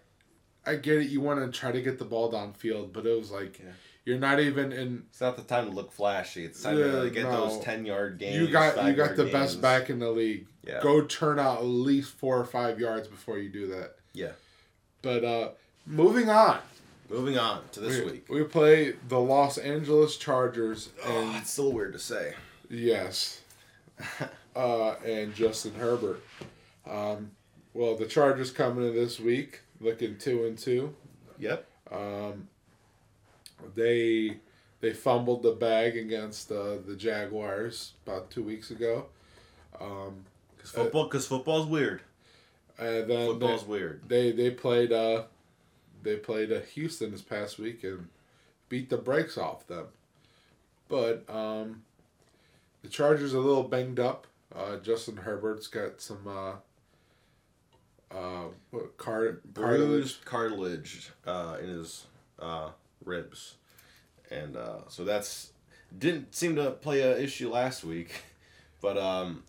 I 0.65 0.77
get 0.77 0.99
it. 0.99 1.09
You 1.09 1.21
want 1.21 1.41
to 1.53 1.59
try 1.59 1.73
to 1.73 1.83
get 1.83 1.99
the 1.99 2.05
ball 2.05 2.31
downfield, 2.31 2.93
but 2.93 3.05
it 3.05 3.19
was 3.19 3.31
like 3.33 3.59
Yeah. 3.59 3.73
You're 4.09 4.19
not 4.19 4.41
even 4.41 4.73
in. 4.73 5.03
It's 5.11 5.21
not 5.21 5.37
the 5.37 5.43
time 5.43 5.67
to 5.67 5.71
look 5.71 5.93
flashy. 5.93 6.43
It's 6.47 6.63
time 6.63 6.79
Yeah, 6.79 6.85
to 6.85 6.91
really 6.93 7.11
get 7.11 7.25
no. 7.25 7.49
those 7.49 7.63
ten 7.63 7.85
yard 7.85 8.17
gains. 8.19 8.37
You 8.37 8.49
got 8.49 8.83
you 8.87 8.95
got 8.95 9.17
the 9.17 9.27
best 9.27 9.61
back 9.61 9.91
in 9.91 9.99
the 9.99 10.11
league. 10.11 10.47
Yeah. 10.67 10.81
Go 10.83 11.03
turn 11.03 11.39
out 11.39 11.59
at 11.59 11.65
least 11.67 12.13
four 12.13 12.39
or 12.39 12.47
five 12.47 12.81
yards 12.81 13.07
before 13.07 13.37
you 13.39 13.51
do 13.51 13.67
that. 13.67 13.97
Yeah. 14.15 14.33
But 15.03 15.25
uh 15.25 15.49
moving 15.87 16.31
on. 16.31 16.59
Moving 17.11 17.37
on 17.37 17.61
to 17.73 17.81
this 17.81 18.03
we, 18.03 18.11
week. 18.13 18.29
we 18.31 18.45
play 18.45 18.95
the 19.09 19.21
Los 19.21 19.59
Angeles 19.59 20.17
Chargers 20.17 20.89
and 21.05 21.13
Oh, 21.35 21.37
it's 21.39 21.51
still 21.51 21.73
weird 21.73 21.93
to 21.93 21.99
say. 21.99 22.33
Yes. 22.71 23.43
uh, 24.57 24.93
and 25.05 25.35
Justin 25.35 25.75
Herbert. 25.75 26.23
Um, 26.89 27.33
well, 27.75 27.95
the 27.97 28.07
Chargers 28.07 28.51
coming 28.51 28.87
in 28.87 28.95
this 28.95 29.21
week 29.21 29.61
looking 29.81 30.17
two 30.17 30.45
and 30.47 30.57
two. 30.59 30.95
Yep. 31.39 31.67
Um, 31.91 32.49
they 33.75 34.39
they 34.81 34.93
fumbled 34.93 35.43
the 35.43 35.53
bag 35.53 35.97
against 35.97 36.51
uh, 36.53 36.77
the 36.87 36.95
Jaguars 36.97 37.93
about 38.07 38.31
two 38.31 38.43
weeks 38.43 38.71
ago. 38.71 39.07
Um, 39.81 40.25
Because 40.57 40.71
football, 40.71 41.05
because 41.05 41.27
football's 41.27 41.67
weird. 41.67 42.03
and 42.79 43.09
then 43.11 43.27
Football's 43.27 43.65
weird. 43.65 44.03
they, 44.09 44.31
they 44.31 44.49
they 44.49 44.51
played 44.51 44.93
uh, 44.93 45.25
they 46.03 46.17
played 46.17 46.53
uh, 46.53 46.61
Houston 46.75 47.11
this 47.11 47.23
past 47.23 47.59
week 47.59 47.83
and 47.85 48.09
beat 48.69 48.89
the 48.91 48.97
brakes 48.97 49.37
off 49.39 49.67
them. 49.67 49.87
But 50.89 51.25
um, 51.29 51.83
the 52.83 52.89
Chargers 52.89 53.35
are 53.35 53.39
a 53.39 53.41
little 53.41 53.65
banged 53.65 53.99
up. 54.01 54.27
Uh, 54.55 54.77
Justin 54.77 55.19
Herbert's 55.19 55.67
got 55.67 56.01
some 56.01 56.27
uh, 56.27 56.53
uh, 58.17 58.45
what, 58.71 58.97
card, 58.97 59.43
cartilage. 59.55 59.89
Bruised 59.89 60.25
cartilage 60.25 61.11
uh, 61.27 61.57
in 61.61 61.69
his 61.69 62.07
uh, 62.41 62.71
ribs, 63.05 63.55
and 64.31 64.57
uh, 64.57 64.81
so 64.89 65.05
that's 65.05 65.53
didn't 65.97 66.35
seem 66.35 66.57
to 66.57 66.71
play 66.73 67.01
a 67.01 67.19
issue 67.19 67.51
last 67.51 67.85
week, 67.85 68.23
but 68.83 68.97
um, 68.99 69.43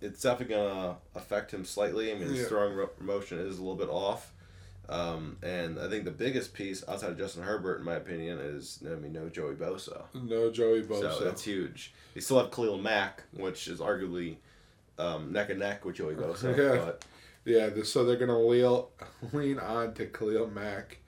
it's 0.00 0.22
definitely 0.22 0.54
gonna 0.56 0.96
affect 1.14 1.52
him 1.52 1.64
slightly. 1.64 2.10
I 2.10 2.14
mean, 2.14 2.28
his 2.28 2.40
Yeah. 2.40 2.46
throwing 2.46 2.74
ro- 2.74 2.90
motion 3.00 3.38
is 3.38 3.58
a 3.58 3.62
little 3.62 3.76
bit 3.76 3.88
off. 3.88 4.32
Um, 4.88 5.36
and 5.42 5.78
I 5.78 5.88
think 5.88 6.04
the 6.04 6.10
biggest 6.10 6.52
piece 6.54 6.82
outside 6.88 7.10
of 7.10 7.16
Justin 7.16 7.44
Herbert, 7.44 7.78
in 7.78 7.84
my 7.84 7.94
opinion, 7.94 8.38
is 8.38 8.82
I 8.84 8.96
mean 8.96 9.12
no 9.12 9.28
Joey 9.28 9.54
Bosa. 9.54 10.02
No 10.12 10.50
Joey 10.50 10.82
Bosa. 10.82 11.16
So 11.18 11.24
that's 11.24 11.44
huge. 11.44 11.94
They 12.14 12.20
still 12.20 12.38
have 12.38 12.50
Khalil 12.50 12.78
Mack, 12.78 13.22
which 13.32 13.68
is 13.68 13.78
arguably 13.80 14.36
um, 14.98 15.32
neck 15.32 15.50
and 15.50 15.60
neck 15.60 15.84
with 15.84 15.96
Joey 15.96 16.14
Bosa. 16.14 16.56
Yeah. 16.58 16.84
But 16.84 17.04
Yeah, 17.44 17.70
so 17.84 18.04
they're 18.04 18.16
gonna 18.16 18.38
lean 18.38 18.82
lean 19.32 19.58
on 19.60 19.94
to 19.94 20.06
Khalil 20.06 20.48
Mack 20.48 20.98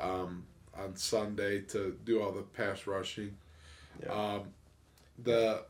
um, 0.00 0.44
on 0.78 0.96
Sunday 0.96 1.60
to 1.62 1.96
do 2.04 2.22
all 2.22 2.32
the 2.32 2.42
pass 2.42 2.86
rushing. 2.86 3.36
Yeah. 4.02 4.12
Um, 4.12 4.42
the 5.22 5.64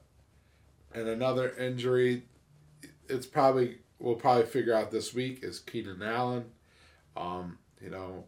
and 0.95 1.09
another 1.09 1.55
injury, 1.57 2.23
it's 3.09 3.27
probably 3.27 3.79
we'll 3.99 4.15
probably 4.15 4.47
figure 4.47 4.75
out 4.75 4.91
this 4.91 5.13
week 5.15 5.43
is 5.43 5.59
Keenan 5.61 6.03
Allen. 6.03 6.45
Um, 7.17 7.59
you 7.81 7.91
know, 7.91 8.25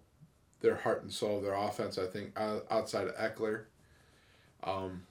their 0.61 0.77
heart 0.77 1.03
and 1.03 1.13
soul, 1.13 1.39
of 1.39 1.45
their 1.45 1.55
offense. 1.55 1.99
I 1.99 2.07
think 2.07 2.39
outside 2.39 3.09
of 3.09 3.17
Ekeler, 3.17 3.65
um, 4.63 5.03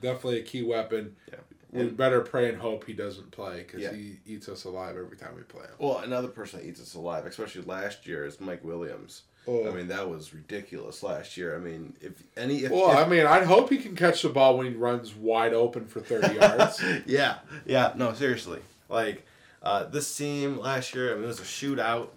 definitely 0.00 0.40
a 0.40 0.42
key 0.42 0.62
weapon. 0.62 1.16
Yeah. 1.30 1.38
We 1.72 1.88
better 1.90 2.20
pray 2.22 2.48
and 2.48 2.58
hope 2.58 2.84
he 2.86 2.92
doesn't 2.94 3.32
play 3.32 3.58
because 3.58 3.82
Yeah. 3.82 3.92
he 3.92 4.18
eats 4.24 4.48
us 4.48 4.64
alive 4.64 4.96
every 4.96 5.16
time 5.16 5.34
we 5.36 5.42
play 5.42 5.64
him. 5.64 5.74
well, 5.78 5.98
another 5.98 6.28
person 6.28 6.60
that 6.60 6.66
eats 6.66 6.80
us 6.80 6.94
alive, 6.94 7.26
especially 7.26 7.62
last 7.62 8.06
year, 8.06 8.24
is 8.24 8.40
Mike 8.40 8.64
Williams. 8.64 9.22
Oh. 9.48 9.68
I 9.68 9.74
mean, 9.74 9.88
that 9.88 10.08
was 10.08 10.34
ridiculous 10.34 11.02
last 11.02 11.36
year. 11.36 11.54
I 11.54 11.58
mean, 11.58 11.94
if 12.00 12.20
any, 12.36 12.64
if, 12.64 12.70
well, 12.72 12.90
if- 12.90 12.98
I 12.98 13.08
mean, 13.08 13.26
I'd 13.26 13.44
hope 13.44 13.70
he 13.70 13.78
can 13.78 13.94
catch 13.94 14.22
the 14.22 14.28
ball 14.28 14.56
when 14.58 14.66
he 14.66 14.72
runs 14.72 15.14
wide 15.14 15.54
open 15.54 15.86
for 15.86 16.00
thirty 16.00 16.34
yards. 16.40 16.82
yeah, 17.06 17.38
yeah, 17.64 17.92
no, 17.96 18.12
seriously. 18.12 18.60
Like 18.88 19.24
uh, 19.62 19.84
this 19.84 20.16
team 20.16 20.58
last 20.58 20.94
year, 20.94 21.12
I 21.12 21.14
mean, 21.14 21.24
it 21.24 21.28
was 21.28 21.40
a 21.40 21.44
shootout. 21.44 22.08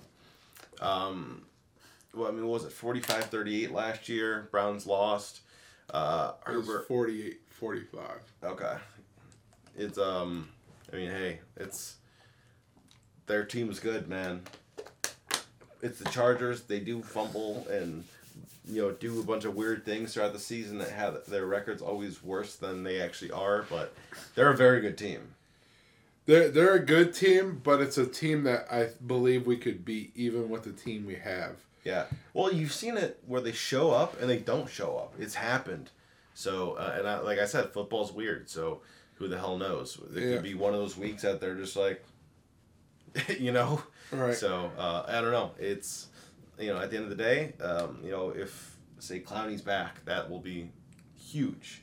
Um, 0.82 1.44
well, 2.14 2.28
I 2.28 2.32
mean, 2.32 2.48
what 2.48 2.64
was 2.64 2.66
it 2.66 2.72
45-38 2.72 3.72
last 3.72 4.10
year? 4.10 4.48
Browns 4.52 4.88
lost. 4.88 5.42
Uh, 5.92 6.32
Herbert 6.44 6.88
48, 6.88 7.40
45. 7.50 8.02
Okay. 8.44 8.76
It's 9.78 9.98
um 9.98 10.50
I 10.92 10.96
mean, 10.96 11.10
hey, 11.12 11.40
it's 11.58 11.96
their 13.28 13.44
team's 13.44 13.80
good, 13.80 14.08
man. 14.08 14.42
It's 15.82 16.00
the 16.00 16.10
Chargers. 16.10 16.64
They 16.64 16.80
do 16.80 17.02
fumble 17.02 17.68
and 17.70 18.04
you 18.70 18.82
know, 18.84 18.92
do 18.92 19.20
a 19.20 19.24
bunch 19.24 19.46
of 19.46 19.56
weird 19.56 19.84
things 19.84 20.14
throughout 20.14 20.34
the 20.34 20.40
season 20.40 20.78
that 20.78 20.92
have 20.92 21.26
their 21.28 21.46
records 21.48 21.82
always 21.82 22.24
worse 22.24 22.56
than 22.56 22.84
they 22.84 23.02
actually 23.02 23.32
are, 23.32 23.66
but 23.70 23.94
they're 24.36 24.52
a 24.52 24.58
very 24.58 24.80
good 24.82 24.98
team. 24.98 25.22
They're 26.28 26.50
they're 26.50 26.76
a 26.76 26.86
good 26.86 27.14
team, 27.16 27.62
but 27.64 27.82
it's 27.82 27.98
a 27.98 28.06
team 28.06 28.44
that 28.44 28.68
I 28.72 28.90
believe 29.08 29.48
we 29.48 29.58
could 29.58 29.84
beat 29.84 30.12
even 30.16 30.50
with 30.50 30.64
the 30.64 30.72
team 30.72 31.08
we 31.08 31.16
have. 31.16 31.56
Yeah. 31.84 32.06
Well, 32.34 32.54
you've 32.54 32.74
seen 32.74 32.98
it 32.98 33.20
where 33.26 33.42
they 33.42 33.54
show 33.54 33.90
up 33.92 34.20
and 34.22 34.30
they 34.30 34.38
don't 34.38 34.70
show 34.70 34.98
up. 34.98 35.14
It's 35.18 35.34
happened. 35.36 35.90
So, 36.36 36.74
uh, 36.74 36.96
and 37.00 37.08
I, 37.08 37.20
like 37.20 37.40
I 37.40 37.46
said, 37.46 37.70
football's 37.72 38.12
weird. 38.12 38.50
So, 38.50 38.82
who 39.16 39.28
the 39.28 39.40
hell 39.40 39.58
knows? 39.58 39.98
It 40.16 40.22
Yeah. 40.22 40.34
could 40.36 40.44
be 40.44 40.54
one 40.54 40.74
of 40.76 40.80
those 40.80 40.96
weeks 40.98 41.24
that 41.24 41.42
they're 41.42 41.56
just 41.56 41.76
like, 41.76 42.04
you 43.40 43.52
know. 43.52 43.82
Right. 44.12 44.36
So 44.36 44.72
uh, 44.78 45.04
I 45.08 45.22
don't 45.22 45.32
know. 45.32 45.52
It's 45.60 46.08
you 46.58 46.74
know 46.74 46.80
at 46.80 46.90
the 46.92 46.98
end 46.98 47.04
of 47.06 47.10
the 47.10 47.24
day, 47.24 47.54
um, 47.62 48.00
you 48.04 48.12
know 48.12 48.30
if 48.32 48.76
say 49.00 49.20
Clowney's 49.20 49.62
back, 49.62 50.04
that 50.06 50.30
will 50.30 50.40
be 50.40 50.72
huge. 51.18 51.82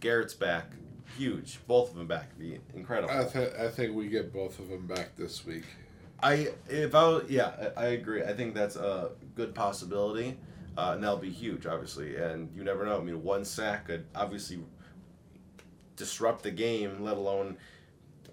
Garrett's 0.00 0.34
back, 0.34 0.70
huge. 1.16 1.58
Both 1.66 1.90
of 1.90 1.96
them 1.96 2.06
back 2.06 2.38
be 2.38 2.58
incredible. 2.74 3.12
I 3.12 3.24
th- 3.24 3.54
I 3.54 3.68
think 3.68 3.94
we 3.94 4.08
get 4.08 4.32
both 4.32 4.58
of 4.58 4.68
them 4.68 4.86
back 4.86 5.16
this 5.16 5.44
week. 5.44 5.64
I 6.22 6.48
if 6.68 6.94
I 6.94 7.08
was- 7.08 7.28
yeah 7.28 7.70
I, 7.76 7.82
I 7.82 7.86
agree. 7.88 8.22
I 8.22 8.34
think 8.34 8.54
that's 8.54 8.76
a 8.76 9.10
good 9.34 9.54
possibility, 9.54 10.38
uh, 10.78 10.92
and 10.94 11.02
that'll 11.02 11.16
be 11.18 11.30
huge, 11.30 11.66
obviously. 11.66 12.16
And 12.16 12.50
you 12.56 12.62
never 12.64 12.84
know. 12.86 12.98
I 13.00 13.02
mean, 13.02 13.22
one 13.22 13.44
sack 13.44 13.86
could 13.86 14.06
obviously 14.14 14.60
disrupt 15.96 16.42
the 16.42 16.50
game, 16.50 17.02
let 17.02 17.16
alone 17.16 17.56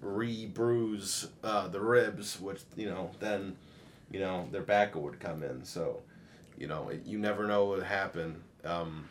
re-bruise 0.02 1.28
uh, 1.42 1.68
the 1.68 1.80
ribs, 1.80 2.38
which 2.40 2.60
you 2.76 2.90
know 2.90 3.10
then 3.20 3.56
you 4.10 4.20
know 4.20 4.48
their 4.52 4.62
back 4.62 4.94
would 4.94 5.18
come 5.20 5.42
in. 5.42 5.64
So 5.64 6.02
you 6.58 6.66
know 6.66 6.90
it, 6.90 7.06
you 7.06 7.18
never 7.18 7.46
know 7.46 7.64
what 7.64 7.78
would 7.78 7.86
happen. 7.86 8.42
Um, 8.64 9.08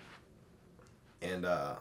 and 1.22 1.46
uh, 1.46 1.76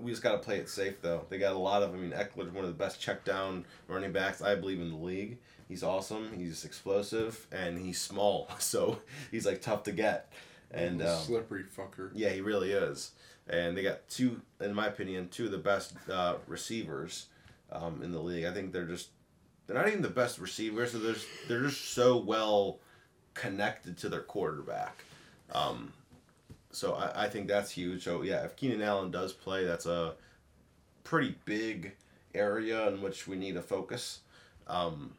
we 0.00 0.10
just 0.10 0.22
got 0.22 0.32
to 0.32 0.38
play 0.38 0.58
it 0.58 0.68
safe, 0.68 1.00
though. 1.00 1.24
They 1.28 1.38
got 1.38 1.54
a 1.54 1.58
lot 1.58 1.82
of. 1.82 1.94
I 1.94 1.96
mean, 1.96 2.10
Ekeler's 2.10 2.52
one 2.52 2.64
of 2.64 2.70
the 2.70 2.84
best 2.84 3.00
check 3.00 3.24
down 3.24 3.64
running 3.88 4.12
backs 4.12 4.42
I 4.42 4.54
believe 4.54 4.80
in 4.80 4.90
the 4.90 4.96
league. 4.96 5.38
He's 5.68 5.82
awesome. 5.82 6.32
He's 6.36 6.64
explosive 6.64 7.46
and 7.52 7.78
he's 7.78 8.00
small, 8.00 8.48
so 8.58 8.98
he's 9.30 9.46
like 9.46 9.62
tough 9.62 9.84
to 9.84 9.92
get. 9.92 10.32
And 10.72 11.02
um, 11.02 11.18
slippery 11.20 11.64
fucker. 11.64 12.10
yeah, 12.14 12.30
he 12.30 12.40
really 12.40 12.72
is. 12.72 13.12
And 13.48 13.76
they 13.76 13.82
got 13.82 14.08
two, 14.08 14.40
in 14.60 14.74
my 14.74 14.86
opinion, 14.86 15.28
two 15.28 15.46
of 15.46 15.50
the 15.52 15.58
best 15.58 15.94
uh, 16.08 16.36
receivers 16.46 17.26
um, 17.72 18.02
in 18.02 18.12
the 18.12 18.20
league. 18.20 18.44
I 18.44 18.52
think 18.52 18.72
they're 18.72 18.86
just 18.86 19.10
they're 19.66 19.76
not 19.76 19.88
even 19.88 20.02
the 20.02 20.08
best 20.08 20.38
receivers. 20.38 20.92
They're 20.92 21.12
just, 21.12 21.26
they're 21.48 21.62
just 21.62 21.92
so 21.92 22.16
well 22.16 22.80
connected 23.34 23.96
to 23.98 24.08
their 24.08 24.22
quarterback. 24.22 25.04
Um, 25.52 25.92
so 26.72 26.94
I, 26.94 27.24
I 27.24 27.28
think 27.28 27.48
that's 27.48 27.70
huge. 27.70 28.04
So 28.04 28.22
yeah, 28.22 28.44
if 28.44 28.56
Keenan 28.56 28.82
Allen 28.82 29.10
does 29.10 29.32
play, 29.32 29.64
that's 29.64 29.86
a 29.86 30.14
pretty 31.04 31.36
big 31.44 31.92
area 32.34 32.88
in 32.88 33.00
which 33.00 33.28
we 33.28 33.36
need 33.36 33.54
to 33.54 33.62
focus. 33.62 34.20
Um, 34.66 35.14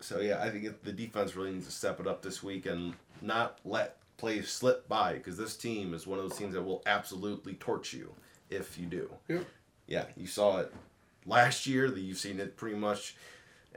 so 0.00 0.20
yeah, 0.20 0.42
I 0.42 0.50
think 0.50 0.82
the 0.82 0.92
defense 0.92 1.36
really 1.36 1.52
needs 1.52 1.66
to 1.66 1.72
step 1.72 2.00
it 2.00 2.06
up 2.06 2.22
this 2.22 2.42
week 2.42 2.66
and 2.66 2.94
not 3.22 3.58
let 3.64 3.98
plays 4.16 4.48
slip 4.48 4.88
by 4.88 5.14
because 5.14 5.36
this 5.36 5.56
team 5.56 5.94
is 5.94 6.06
one 6.06 6.18
of 6.18 6.28
those 6.28 6.38
teams 6.38 6.54
that 6.54 6.62
will 6.62 6.82
absolutely 6.86 7.54
torch 7.54 7.92
you 7.92 8.12
if 8.50 8.78
you 8.78 8.86
do. 8.86 9.10
Yep. 9.28 9.44
Yeah, 9.86 10.04
you 10.16 10.26
saw 10.26 10.58
it 10.58 10.72
last 11.26 11.66
year. 11.66 11.90
That 11.90 12.00
you've 12.00 12.18
seen 12.18 12.40
it 12.40 12.56
pretty 12.56 12.76
much 12.76 13.16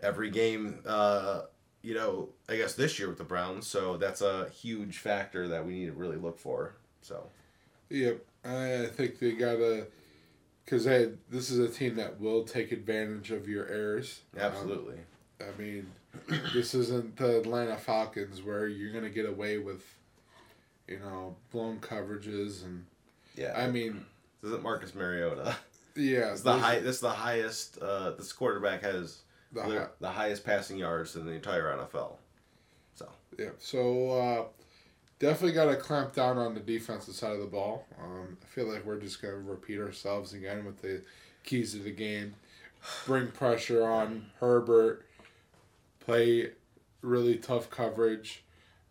every 0.01 0.29
game. 0.29 0.79
Uh, 0.85 1.41
you 1.81 1.93
know, 1.93 2.29
I 2.47 2.57
guess 2.57 2.73
this 2.73 2.99
year 2.99 3.07
with 3.07 3.17
the 3.17 3.23
Browns. 3.23 3.67
So 3.67 3.97
that's 3.97 4.21
a 4.21 4.49
huge 4.49 4.97
factor 4.97 5.47
that 5.47 5.65
we 5.65 5.73
need 5.73 5.85
to 5.87 5.93
really 5.93 6.17
look 6.17 6.37
for. 6.37 6.75
So 7.01 7.29
Yep, 7.89 8.23
I 8.45 8.87
think 8.93 9.19
they 9.19 9.31
gotta, 9.31 9.87
because 10.63 10.85
hey, 10.85 11.11
this 11.29 11.49
is 11.49 11.59
a 11.59 11.67
team 11.67 11.95
that 11.95 12.19
will 12.19 12.43
take 12.43 12.71
advantage 12.71 13.31
of 13.31 13.47
your 13.47 13.67
errors. 13.67 14.21
Um, 14.35 14.41
absolutely. 14.41 14.97
I 15.41 15.59
mean, 15.59 15.87
this 16.53 16.75
isn't 16.75 17.17
the 17.17 17.39
Atlanta 17.39 17.77
Falcons 17.77 18.43
where 18.43 18.67
you're 18.67 18.93
gonna 18.93 19.09
get 19.09 19.25
away 19.25 19.57
with, 19.57 19.83
you 20.87 20.99
know, 20.99 21.35
blown 21.51 21.79
coverages 21.79 22.63
and. 22.63 22.85
yeah. 23.35 23.53
I 23.55 23.69
mean, 23.69 24.05
this 24.41 24.49
isn't 24.49 24.63
Marcus 24.63 24.93
Mariota. 24.93 25.55
yeah, 25.99 26.31
It's 26.31 26.41
the 26.41 26.53
high. 26.57 26.79
This 26.79 26.95
is 26.95 27.01
the 27.01 27.09
highest. 27.09 27.77
Uh, 27.81 28.11
this 28.11 28.31
quarterback 28.33 28.81
has 28.83 29.19
the 29.51 29.61
the, 29.63 29.79
hi- 29.79 29.87
the 29.99 30.09
highest 30.09 30.45
passing 30.45 30.77
yards 30.77 31.15
in 31.15 31.25
the 31.25 31.31
entire 31.33 31.75
NFL. 31.77 32.13
So 32.95 33.09
Yeah, 33.37 33.49
so 33.59 34.11
uh, 34.11 34.43
definitely 35.19 35.53
got 35.53 35.65
to 35.65 35.75
clamp 35.75 36.13
down 36.13 36.37
on 36.37 36.53
the 36.53 36.59
defensive 36.59 37.15
side 37.15 37.33
of 37.33 37.39
the 37.39 37.47
ball. 37.47 37.85
Um, 38.01 38.37
I 38.41 38.45
feel 38.47 38.65
like 38.71 38.85
we're 38.85 38.99
just 38.99 39.21
going 39.21 39.33
to 39.33 39.39
repeat 39.41 39.79
ourselves 39.79 40.33
again 40.33 40.65
with 40.65 40.81
the 40.81 41.01
keys 41.43 41.73
to 41.73 41.79
the 41.79 41.91
game. 41.91 42.35
Bring 43.05 43.27
pressure 43.27 43.85
on 43.85 44.27
Herbert, 44.39 45.05
play 45.99 46.51
really 47.01 47.35
tough 47.35 47.69
coverage, 47.69 48.43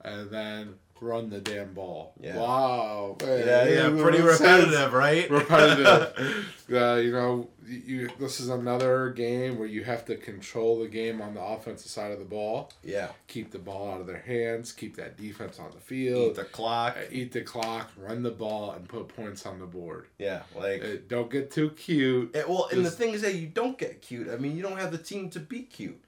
and 0.04 0.30
then 0.30 0.74
run 1.00 1.30
the 1.30 1.40
damn 1.40 1.72
ball. 1.74 2.12
Yeah. 2.20 2.36
Wow. 2.36 3.16
yeah, 3.20 3.26
Hey, 3.26 3.74
yeah, 3.76 4.02
pretty 4.02 4.20
repetitive, 4.20 4.92
right? 4.92 5.30
Repetitive. 5.30 6.54
Uh, 6.70 6.96
you 6.96 7.10
know, 7.12 7.48
you, 7.66 8.10
this 8.20 8.40
is 8.40 8.50
another 8.50 9.08
game 9.08 9.58
where 9.58 9.66
you 9.66 9.82
have 9.84 10.04
to 10.04 10.14
control 10.16 10.78
the 10.80 10.86
game 10.86 11.22
on 11.22 11.32
the 11.32 11.40
offensive 11.42 11.90
side 11.90 12.12
of 12.12 12.18
the 12.18 12.26
ball 12.26 12.70
yeah, 12.84 13.08
keep 13.26 13.50
the 13.50 13.58
ball 13.58 13.90
out 13.90 14.02
of 14.02 14.06
their 14.06 14.20
hands, 14.20 14.70
keep 14.72 14.94
that 14.96 15.16
defense 15.16 15.58
on 15.58 15.70
the 15.70 15.80
field. 15.80 16.32
eat 16.32 16.34
the 16.34 16.44
clock. 16.44 16.94
uh, 16.98 17.04
eat 17.10 17.32
the 17.32 17.40
clock, 17.40 17.90
run 17.96 18.22
the 18.22 18.30
ball, 18.30 18.72
and 18.72 18.86
put 18.86 19.08
points 19.08 19.46
on 19.46 19.58
the 19.58 19.64
board. 19.64 20.08
Yeah, 20.18 20.42
like. 20.54 20.84
Uh, 20.84 20.86
don't 21.08 21.30
get 21.30 21.50
too 21.50 21.70
cute. 21.70 22.36
it, 22.36 22.46
well, 22.46 22.68
and 22.70 22.84
the 22.84 22.90
thing 22.90 23.14
is 23.14 23.22
that 23.22 23.36
you 23.36 23.46
don't 23.46 23.78
get 23.78 24.02
cute. 24.02 24.28
I 24.28 24.36
mean, 24.36 24.54
you 24.54 24.62
don't 24.62 24.76
have 24.78 24.92
the 24.92 24.98
team 24.98 25.30
to 25.30 25.40
be 25.40 25.62
cute. 25.62 25.98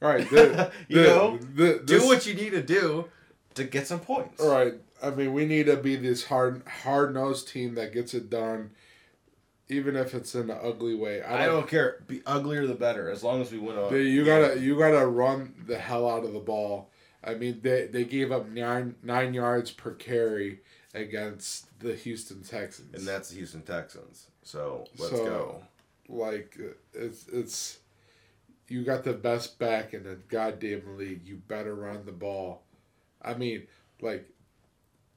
All 0.00 0.08
right, 0.10 0.30
the, 0.30 0.70
You 0.88 1.02
the- 1.02 1.08
know, 1.08 1.38
the, 1.38 1.82
Do 1.84 2.06
what 2.06 2.24
you 2.24 2.34
need 2.34 2.50
to 2.50 2.62
do 2.62 3.06
to 3.58 3.64
get 3.64 3.86
some 3.86 4.00
points. 4.00 4.40
All 4.42 4.50
right, 4.50 4.74
I 5.02 5.10
mean, 5.10 5.32
we 5.32 5.44
need 5.46 5.66
to 5.66 5.76
be 5.76 5.94
this 5.96 6.24
hard, 6.26 6.62
hard 6.82 7.14
nosed 7.14 7.48
team 7.48 7.74
that 7.76 7.92
gets 7.92 8.14
it 8.14 8.28
done, 8.30 8.70
even 9.68 9.94
if 9.96 10.14
it's 10.14 10.34
in 10.34 10.50
an 10.50 10.58
ugly 10.62 10.94
way. 10.94 11.22
I 11.22 11.46
don't 11.46 11.68
care. 11.68 12.02
Be 12.06 12.22
uglier 12.26 12.66
the 12.66 12.74
better, 12.74 13.10
as 13.10 13.22
long 13.22 13.40
as 13.42 13.52
we 13.52 13.58
win 13.58 13.76
a. 13.76 13.96
You 13.96 14.24
gotta, 14.24 14.58
you 14.58 14.78
gotta 14.78 15.06
run 15.06 15.54
the 15.66 15.78
hell 15.78 16.08
out 16.08 16.24
of 16.24 16.32
the 16.32 16.40
ball. 16.40 16.90
I 17.22 17.34
mean, 17.34 17.60
they 17.62 17.86
they 17.86 18.04
gave 18.04 18.32
up 18.32 18.48
nine 18.48 18.94
nine 19.02 19.34
yards 19.34 19.70
per 19.70 19.92
carry 19.92 20.60
against 20.94 21.78
the 21.80 21.94
Houston 21.94 22.42
Texans. 22.42 22.94
and 22.94 23.06
that's 23.06 23.28
the 23.30 23.36
Houston 23.36 23.62
Texans. 23.62 24.26
So 24.42 24.86
let's 24.98 25.10
So- 25.12 25.24
go. 25.24 25.62
like 26.08 26.56
it's 26.94 27.26
it's 27.28 27.78
you 28.68 28.84
got 28.84 29.02
the 29.04 29.12
best 29.14 29.58
back 29.58 29.94
in 29.94 30.04
the 30.04 30.14
goddamn 30.28 30.96
league. 30.96 31.26
You 31.26 31.36
better 31.36 31.74
run 31.74 32.04
the 32.06 32.12
ball. 32.12 32.62
I 33.22 33.34
mean, 33.34 33.66
like 34.00 34.28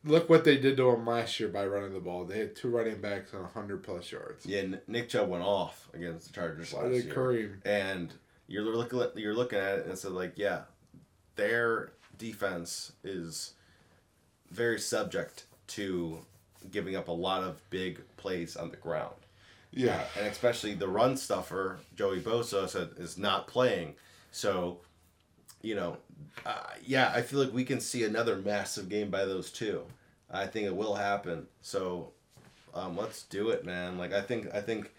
look 0.03 0.29
what 0.29 0.43
they 0.43 0.57
did 0.57 0.77
to 0.77 0.89
him 0.89 1.05
last 1.05 1.39
year 1.39 1.49
by 1.49 1.65
running 1.65 1.93
the 1.93 1.99
ball. 1.99 2.25
They 2.25 2.39
had 2.39 2.55
two 2.55 2.69
running 2.69 2.99
backs 3.01 3.33
on 3.33 3.43
hundred 3.45 3.83
plus 3.83 4.11
yards. 4.11 4.45
Yeah, 4.45 4.63
Nick 4.87 5.09
Chubb 5.09 5.29
went 5.29 5.43
off 5.43 5.87
against 5.93 6.27
the 6.27 6.33
Chargers 6.33 6.73
last 6.73 6.91
year. 6.93 7.13
Kareem. 7.13 7.65
and 7.65 8.13
you're 8.47 8.75
looking 8.75 8.99
at 8.99 9.17
you're 9.17 9.33
looking 9.33 9.59
at 9.59 9.79
it 9.79 9.83
and 9.83 9.93
it's 9.93 10.03
like 10.03 10.33
yeah 10.35 10.61
their 11.35 11.91
defense 12.17 12.91
is 13.03 13.53
very 14.51 14.79
subject 14.79 15.45
to 15.67 16.19
giving 16.69 16.95
up 16.95 17.07
a 17.07 17.11
lot 17.11 17.43
of 17.43 17.61
big 17.69 18.01
plays 18.17 18.55
on 18.57 18.69
the 18.69 18.77
ground 18.77 19.15
Yeah, 19.71 20.03
and 20.17 20.27
especially 20.27 20.73
the 20.73 20.89
run 20.89 21.15
stuffer 21.15 21.79
joey 21.95 22.19
bosa 22.19 22.67
said 22.67 22.89
is 22.97 23.17
not 23.17 23.47
playing 23.47 23.95
so 24.31 24.79
you 25.62 25.76
know 25.76 25.97
uh, 26.45 26.63
yeah 26.86 27.12
i 27.13 27.21
feel 27.21 27.39
like 27.39 27.54
we 27.54 27.63
can 27.63 27.80
see 27.80 28.04
another 28.04 28.38
massive 28.38 28.89
game 28.89 29.10
by 29.10 29.26
those 29.26 29.52
two. 29.52 29.84
I 30.34 30.47
think 30.47 30.65
it 30.65 30.76
will 30.76 30.95
happen. 30.95 31.47
So 31.62 32.12
um, 32.74 32.95
let's 32.95 33.24
do 33.24 33.50
it 33.50 33.65
man. 33.65 33.97
Like 33.97 34.13
i 34.13 34.21
think 34.21 34.47
i 34.54 34.62
think 34.62 34.91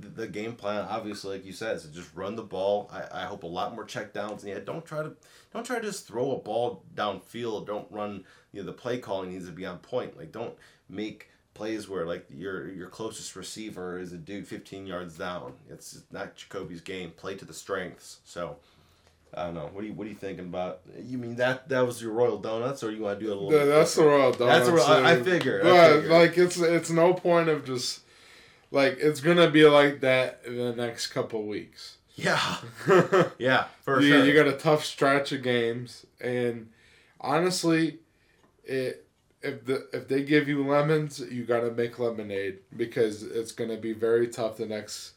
th- 0.00 0.14
the 0.14 0.26
game 0.26 0.54
plan 0.54 0.86
obviously 0.88 1.36
like 1.36 1.44
you 1.46 1.52
said 1.52 1.76
is 1.76 1.84
just 1.86 2.14
run 2.14 2.36
the 2.36 2.42
ball. 2.42 2.90
I, 2.92 3.22
I 3.22 3.24
hope 3.26 3.42
a 3.42 3.46
lot 3.46 3.74
more 3.74 3.84
check 3.84 4.12
downs. 4.12 4.44
And 4.44 4.52
yeah 4.52 4.60
don't 4.64 4.84
try 4.84 5.02
to 5.02 5.12
don't 5.52 5.64
try 5.64 5.78
to 5.78 5.86
just 5.86 6.06
throw 6.06 6.32
a 6.32 6.38
ball 6.38 6.82
downfield. 6.94 7.66
Don't 7.66 7.90
run 7.90 8.24
you 8.52 8.60
know 8.60 8.66
the 8.66 8.72
play 8.72 8.98
calling 8.98 9.30
needs 9.30 9.46
to 9.46 9.52
be 9.52 9.66
on 9.66 9.78
point. 9.78 10.16
Like 10.16 10.32
don't 10.32 10.54
make 10.88 11.28
plays 11.54 11.88
where 11.88 12.06
like 12.06 12.26
your 12.30 12.68
your 12.70 12.88
closest 12.88 13.36
receiver 13.36 13.98
is 13.98 14.12
a 14.12 14.16
dude 14.16 14.46
15 14.46 14.86
yards 14.86 15.18
down. 15.18 15.54
It's 15.68 16.02
not 16.10 16.36
jacoby's 16.36 16.80
game. 16.80 17.10
Play 17.10 17.34
to 17.36 17.44
the 17.44 17.54
strengths. 17.54 18.20
So 18.24 18.56
I 19.34 19.44
don't 19.44 19.54
know. 19.54 19.70
What 19.72 19.82
are 19.84 19.86
you 19.86 19.94
What 19.94 20.06
are 20.06 20.10
you 20.10 20.16
thinking 20.16 20.46
about? 20.46 20.80
You 21.00 21.18
mean 21.18 21.36
that 21.36 21.68
that 21.70 21.86
was 21.86 22.02
your 22.02 22.12
Royal 22.12 22.38
Donuts, 22.38 22.82
or 22.82 22.90
you 22.92 23.02
want 23.02 23.18
to 23.18 23.24
do 23.24 23.32
a 23.32 23.34
little? 23.34 23.50
Bit 23.50 23.66
that's 23.66 23.94
the? 23.94 24.04
Royal 24.04 24.32
That's 24.32 24.38
the 24.38 24.46
Donuts, 24.72 24.88
Royal- 24.88 25.06
I 25.06 25.14
uh, 25.14 25.24
figured, 25.24 25.66
I 25.66 25.70
but, 25.70 25.92
figured. 25.94 26.10
like 26.12 26.38
it's 26.38 26.58
it's 26.58 26.90
no 26.90 27.14
point 27.14 27.48
of 27.48 27.64
just 27.64 28.00
like 28.70 28.98
it's 29.00 29.20
gonna 29.20 29.50
be 29.50 29.64
like 29.64 30.00
that 30.00 30.40
in 30.46 30.56
the 30.56 30.74
next 30.74 31.08
couple 31.08 31.44
weeks. 31.46 31.96
Yeah, 32.14 32.56
yeah, 33.38 33.64
for 33.80 34.00
you, 34.00 34.08
sure. 34.08 34.24
you 34.26 34.34
got 34.34 34.46
a 34.46 34.52
tough 34.56 34.84
stretch 34.84 35.32
of 35.32 35.42
games, 35.42 36.04
and 36.20 36.68
honestly, 37.20 38.00
it 38.64 39.06
if 39.40 39.64
the 39.64 39.88
if 39.94 40.08
they 40.08 40.22
give 40.22 40.46
you 40.46 40.66
lemons, 40.66 41.20
you 41.30 41.44
got 41.44 41.60
to 41.60 41.70
make 41.70 41.98
lemonade 41.98 42.58
because 42.76 43.22
it's 43.22 43.52
going 43.52 43.70
to 43.70 43.76
be 43.76 43.92
very 43.92 44.28
tough 44.28 44.58
the 44.58 44.66
next 44.66 45.12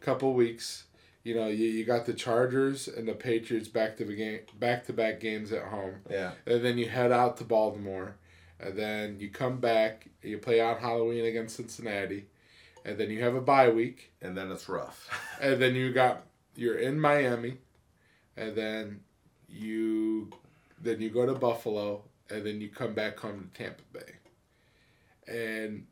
couple 0.00 0.32
weeks. 0.32 0.84
You 1.28 1.34
know, 1.34 1.48
you, 1.48 1.66
you 1.66 1.84
got 1.84 2.06
the 2.06 2.14
Chargers 2.14 2.88
and 2.88 3.06
the 3.06 3.12
Patriots 3.12 3.68
back 3.68 3.98
to 3.98 4.04
the 4.06 4.16
game 4.16 4.40
back 4.58 4.86
to 4.86 4.94
back 4.94 5.20
games 5.20 5.52
at 5.52 5.64
home, 5.64 5.96
yeah, 6.08 6.32
and 6.46 6.64
then 6.64 6.78
you 6.78 6.88
head 6.88 7.12
out 7.12 7.36
to 7.36 7.44
Baltimore, 7.44 8.16
and 8.58 8.78
then 8.78 9.20
you 9.20 9.28
come 9.28 9.58
back, 9.58 10.08
you 10.22 10.38
play 10.38 10.58
on 10.58 10.78
Halloween 10.78 11.26
against 11.26 11.56
Cincinnati, 11.56 12.28
and 12.82 12.96
then 12.96 13.10
you 13.10 13.22
have 13.22 13.34
a 13.34 13.42
bye 13.42 13.68
week, 13.68 14.10
and 14.22 14.38
then 14.38 14.50
it's 14.50 14.70
rough. 14.70 15.10
and 15.42 15.60
then 15.60 15.74
you 15.74 15.92
got 15.92 16.24
you're 16.56 16.78
in 16.78 16.98
Miami, 16.98 17.58
and 18.34 18.56
then 18.56 19.00
you 19.50 20.30
then 20.80 20.98
you 20.98 21.10
go 21.10 21.26
to 21.26 21.34
Buffalo, 21.34 22.04
and 22.30 22.46
then 22.46 22.58
you 22.62 22.70
come 22.70 22.94
back 22.94 23.18
home 23.18 23.50
to 23.52 23.58
Tampa 23.64 23.82
Bay, 23.92 24.14
and 25.30 25.86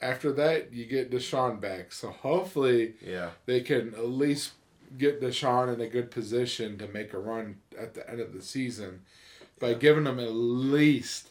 after 0.00 0.32
that 0.32 0.72
you 0.72 0.84
get 0.86 1.10
Deshaun 1.10 1.60
back. 1.60 1.92
So 1.92 2.10
hopefully 2.10 2.94
yeah, 3.00 3.30
they 3.46 3.60
can 3.60 3.94
at 3.94 4.08
least 4.08 4.52
get 4.96 5.20
Deshaun 5.20 5.72
in 5.72 5.80
a 5.80 5.88
good 5.88 6.10
position 6.10 6.78
to 6.78 6.88
make 6.88 7.12
a 7.12 7.18
run 7.18 7.56
at 7.78 7.94
the 7.94 8.08
end 8.08 8.20
of 8.20 8.32
the 8.32 8.42
season 8.42 9.02
by 9.58 9.74
giving 9.74 10.04
them 10.04 10.20
at 10.20 10.32
least, 10.32 11.30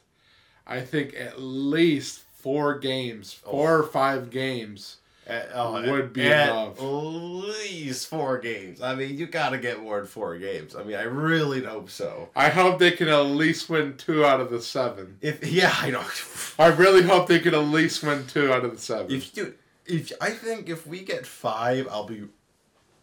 I 0.66 0.82
think 0.82 1.16
at 1.16 1.40
least 1.40 2.24
four 2.34 2.78
games, 2.80 3.40
oh. 3.46 3.52
four 3.52 3.78
or 3.80 3.84
five 3.84 4.30
games. 4.30 4.98
At- 5.28 5.50
oh, 5.56 5.82
Would 5.92 6.14
be 6.14 6.28
at 6.28 6.50
enough. 6.50 6.80
least 6.80 8.08
four 8.08 8.38
games. 8.38 8.80
I 8.82 8.94
mean, 8.94 9.18
you 9.18 9.26
got 9.26 9.50
to 9.50 9.58
get 9.58 9.82
more 9.82 9.98
than 9.98 10.08
four 10.08 10.38
games. 10.38 10.76
I 10.76 10.84
mean, 10.84 10.96
I 10.96 11.04
really 11.04 11.64
hope 11.64 11.90
so. 11.90 12.30
I 12.36 12.50
hope 12.50 12.78
they 12.78 12.92
can 12.92 13.08
at 13.08 13.22
least 13.26 13.70
win 13.70 13.98
two 13.98 14.24
out 14.24 14.40
of 14.40 14.52
the 14.52 14.62
seven. 14.62 15.18
If 15.22 15.46
yeah, 15.48 15.74
I 15.80 15.90
know. 15.90 16.04
I 16.60 16.68
really 16.68 17.02
hope 17.02 17.28
they 17.28 17.40
can 17.40 17.56
at 17.56 17.64
least 17.66 18.04
win 18.04 18.28
two 18.28 18.54
out 18.54 18.64
of 18.66 18.72
the 18.72 18.78
seven. 18.78 19.12
If 19.12 19.36
you 19.36 19.56
if 19.88 20.12
I 20.22 20.30
think 20.32 20.70
if 20.70 20.86
we 20.86 21.02
get 21.02 21.26
five, 21.26 21.88
I'll 21.90 22.06
be 22.06 22.26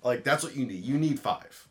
like 0.05 0.23
that's 0.23 0.45
what 0.45 0.55
you 0.57 0.65
need. 0.65 0.85
You 0.85 0.99
need 0.99 1.19
five. 1.19 1.69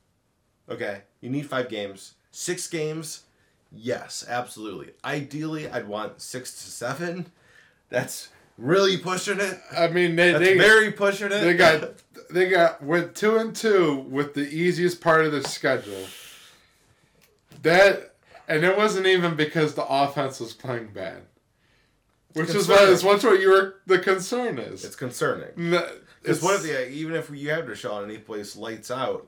Okay, 0.70 1.02
you 1.22 1.30
need 1.30 1.48
five 1.50 1.70
games. 1.70 2.16
Six 2.32 2.68
games, 2.68 3.24
yes, 3.72 4.26
absolutely. 4.28 4.92
Ideally, 5.04 5.70
I'd 5.70 5.88
want 5.88 6.22
six 6.22 6.52
to 6.64 6.70
seven. 6.72 7.32
That's 7.90 8.30
really 8.62 8.98
pushing 8.98 9.40
it. 9.40 9.60
I 9.78 9.88
mean, 9.88 10.16
they 10.16 10.32
That's 10.32 10.44
they, 10.46 10.58
very 10.58 10.92
pushing 10.92 11.32
it. 11.32 11.42
they 11.42 11.54
got 11.56 11.94
they 12.32 12.50
got 12.50 12.82
went 12.84 13.16
two 13.16 13.38
and 13.38 13.56
two 13.56 14.06
with 14.10 14.34
the 14.34 14.48
easiest 14.48 15.02
part 15.02 15.26
of 15.26 15.32
the 15.32 15.44
schedule. 15.44 16.06
That 17.64 18.16
and 18.48 18.64
it 18.64 18.78
wasn't 18.78 19.06
even 19.08 19.36
because 19.36 19.76
the 19.76 19.86
offense 19.88 20.40
was 20.40 20.54
playing 20.54 20.88
bad, 20.94 21.24
which 22.34 22.50
is 22.50 22.68
what 22.68 22.78
concerning. 22.80 22.94
is 22.94 23.04
what's 23.04 23.24
what 23.24 23.40
your 23.40 23.76
the 23.86 24.00
concern 24.00 24.58
is. 24.60 24.84
it's 24.84 24.96
concerning. 24.96 25.50
N- 25.58 25.84
Because 26.22 26.42
what 26.42 26.56
if 26.56 26.64
the, 26.64 26.86
uh, 26.86 26.90
even 26.90 27.16
if 27.16 27.30
you 27.30 27.50
have 27.50 27.66
Deshaun 27.66 28.04
and 28.04 28.12
he 28.12 28.18
plays 28.18 28.56
lights 28.56 28.90
out, 28.92 29.28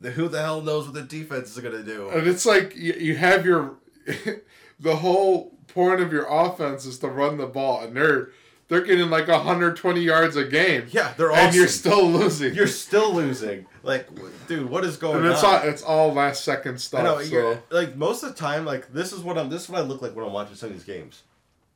the, 0.00 0.10
who 0.10 0.28
the 0.28 0.40
hell 0.42 0.60
knows 0.62 0.84
what 0.86 0.94
the 0.94 1.02
defense 1.02 1.50
is 1.56 1.62
gonna 1.62 1.82
do? 1.82 2.08
and 2.10 2.26
it's 2.26 2.44
like 2.46 2.74
you, 2.76 2.94
you 2.94 3.16
have 3.16 3.46
your 3.46 3.76
the 4.80 4.96
whole 4.96 5.56
point 5.68 6.00
of 6.00 6.12
your 6.12 6.26
offense 6.28 6.84
is 6.86 6.98
to 7.00 7.08
run 7.08 7.36
the 7.38 7.46
ball, 7.46 7.82
and 7.82 7.96
they're 7.96 8.30
they're 8.68 8.82
getting 8.82 9.10
like 9.10 9.28
120 9.28 10.00
yards 10.00 10.36
a 10.36 10.44
game. 10.44 10.86
Yeah, 10.90 11.12
they're 11.16 11.30
and 11.30 11.48
awesome. 11.48 11.58
you're 11.58 11.68
still 11.68 12.10
losing. 12.10 12.54
You're 12.54 12.66
still 12.66 13.14
losing. 13.14 13.66
Like, 13.82 14.08
dude, 14.46 14.70
what 14.70 14.84
is 14.84 14.96
going 14.96 15.18
and 15.18 15.26
it's 15.26 15.44
on? 15.44 15.54
all 15.54 15.68
it's 15.68 15.82
all 15.82 16.12
last 16.12 16.44
second 16.44 16.80
stuff. 16.80 17.00
I 17.00 17.02
know. 17.02 17.22
so 17.22 17.58
like 17.70 17.96
most 17.96 18.22
of 18.22 18.30
the 18.30 18.36
time, 18.36 18.64
like 18.64 18.92
this 18.92 19.12
is 19.12 19.20
what 19.20 19.36
I'm. 19.36 19.50
This 19.50 19.64
is 19.64 19.68
what 19.68 19.80
I 19.80 19.84
look 19.84 20.00
like 20.02 20.16
when 20.16 20.24
I'm 20.24 20.32
watching 20.32 20.56
some 20.56 20.70
of 20.70 20.74
these 20.74 20.84
games. 20.84 21.22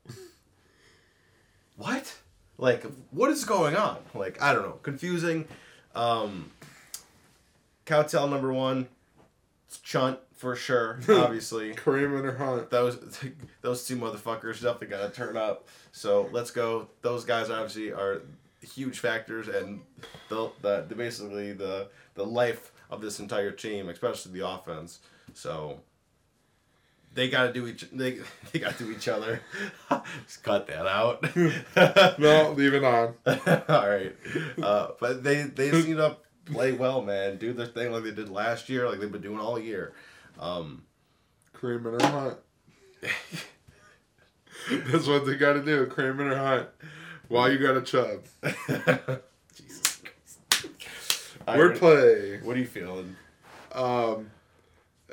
what? 1.77 2.16
Like, 2.57 2.85
what 3.12 3.31
is 3.31 3.44
going 3.44 3.77
on? 3.77 3.98
Like, 4.14 4.42
I 4.42 4.53
don't 4.53 4.62
know. 4.62 4.79
Confusing. 4.83 5.46
Um, 5.94 6.51
Cowtail 7.85 8.27
number 8.27 8.53
one. 8.53 8.88
It's 9.68 9.79
Chunt 9.79 10.18
for 10.38 10.55
sure. 10.55 11.01
Obviously. 11.09 11.74
Kareem 11.74 12.16
and 12.16 12.24
her 12.24 12.37
hunt. 12.37 12.70
those 12.70 12.98
those 13.61 13.87
two 13.87 13.96
motherfuckers 13.96 14.62
definitely 14.62 14.87
got 14.87 15.03
to 15.03 15.11
turn 15.11 15.37
up. 15.37 15.66
So 15.92 16.29
let's 16.33 16.51
go. 16.51 16.88
Those 17.03 17.24
guys 17.24 17.51
obviously 17.51 17.92
are 17.92 18.22
huge 18.62 19.01
factors, 19.01 19.48
and 19.48 19.81
the, 20.29 20.51
the, 20.62 20.87
the 20.88 20.94
basically 20.94 21.53
the 21.53 21.88
the 22.14 22.24
life 22.24 22.72
of 22.88 23.01
this 23.01 23.20
entire 23.20 23.51
team, 23.51 23.88
especially 23.88 24.33
the 24.33 24.48
offense. 24.48 25.01
So 25.35 25.81
they 27.14 27.29
got 27.29 27.48
to 27.48 27.53
do 27.53 27.66
each 27.66 27.90
they 27.90 28.20
they 28.53 28.61
got 28.61 28.79
to 28.79 28.85
do 28.85 28.92
each 28.92 29.09
other. 29.09 29.42
Just 30.24 30.44
cut 30.44 30.68
that 30.68 30.87
out. 30.87 31.22
No, 32.18 32.53
leave 32.57 32.74
it 32.74 32.85
on. 32.85 33.14
All 33.27 33.88
right, 33.88 34.14
uh, 34.62 34.88
but 35.01 35.24
they 35.24 35.42
they 35.42 35.70
seem 35.83 35.96
to 35.96 36.16
play 36.46 36.72
well, 36.72 37.03
man. 37.03 37.38
Do 37.38 37.53
their 37.53 37.66
thing 37.66 37.92
like 37.92 38.05
they 38.05 38.12
did 38.12 38.29
last 38.29 38.68
year, 38.68 38.88
like 38.88 39.01
they've 39.01 39.11
been 39.11 39.20
doing 39.20 39.40
all 39.40 39.59
year. 39.59 39.94
Um, 40.38 40.85
Kareem 41.55 41.87
and 41.87 42.01
her 42.01 42.09
hunt. 42.09 42.38
That's 44.92 45.07
what 45.07 45.24
they 45.27 45.37
got 45.37 45.55
to 45.55 45.64
do. 45.64 45.87
Kareem 45.87 46.20
and 46.20 46.31
her 46.31 46.37
hunt. 46.37 46.68
While 47.29 47.51
you 47.53 47.59
got 47.59 47.77
a 47.77 47.83
chub. 47.83 48.24
Jesus 49.55 50.01
Christ. 50.03 51.38
Wordplay. 51.46 52.42
What 52.42 52.57
are 52.57 52.61
you 52.61 52.66
feeling? 52.66 53.16
Um, 53.72 54.31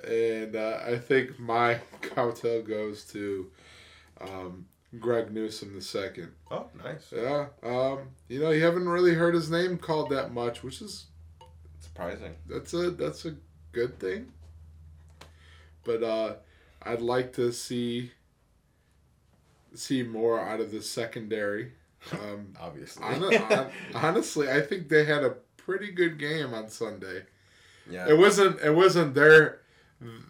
and 0.07 0.55
uh, 0.55 0.79
I 0.85 0.97
think 0.97 1.39
my 1.39 1.79
cowtail 2.01 2.61
goes 2.61 3.03
to 3.05 3.49
um, 4.21 4.65
Greg 4.99 5.31
Newsome 5.31 5.73
the 5.73 5.81
second. 5.81 6.31
Oh, 6.51 6.67
nice. 6.83 7.11
Yeah. 7.15 7.47
Um, 7.63 8.09
you 8.29 8.39
know, 8.39 8.51
you 8.51 8.63
haven't 8.63 8.87
really 8.87 9.13
heard 9.13 9.33
his 9.35 9.49
name 9.49 9.77
called 9.77 10.09
that 10.11 10.33
much, 10.33 10.63
which 10.63 10.81
is 10.81 11.07
Surprising. 11.79 12.35
that's 12.47 12.73
a 12.73 12.91
that's 12.91 13.25
a 13.25 13.35
good 13.71 13.99
thing. 13.99 14.31
But 15.85 16.03
uh, 16.03 16.33
I'd 16.83 17.01
like 17.01 17.31
to 17.33 17.53
see 17.53 18.11
see 19.73 20.03
more 20.03 20.39
out 20.39 20.59
of 20.59 20.71
the 20.71 20.81
secondary. 20.81 21.71
Um, 22.11 22.53
Obviously. 22.59 23.03
hon- 23.03 23.69
honestly, 23.95 24.49
I 24.49 24.61
think 24.61 24.89
they 24.89 25.05
had 25.05 25.23
a 25.23 25.35
pretty 25.57 25.91
good 25.91 26.17
game 26.19 26.53
on 26.53 26.69
Sunday. 26.69 27.23
yeah. 27.89 28.07
It 28.09 28.17
wasn't 28.17 28.59
it 28.61 28.71
wasn't 28.75 29.15
their 29.15 29.59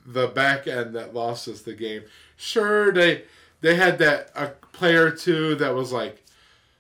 the 0.05 0.27
back 0.27 0.67
end 0.67 0.95
that 0.95 1.13
lost 1.13 1.47
us 1.47 1.61
the 1.61 1.73
game. 1.73 2.03
Sure, 2.37 2.91
they 2.91 3.23
they 3.61 3.75
had 3.75 3.97
that 3.99 4.29
a 4.35 4.47
player 4.71 5.05
or 5.07 5.11
two 5.11 5.55
that 5.55 5.73
was 5.73 5.91
like, 5.91 6.23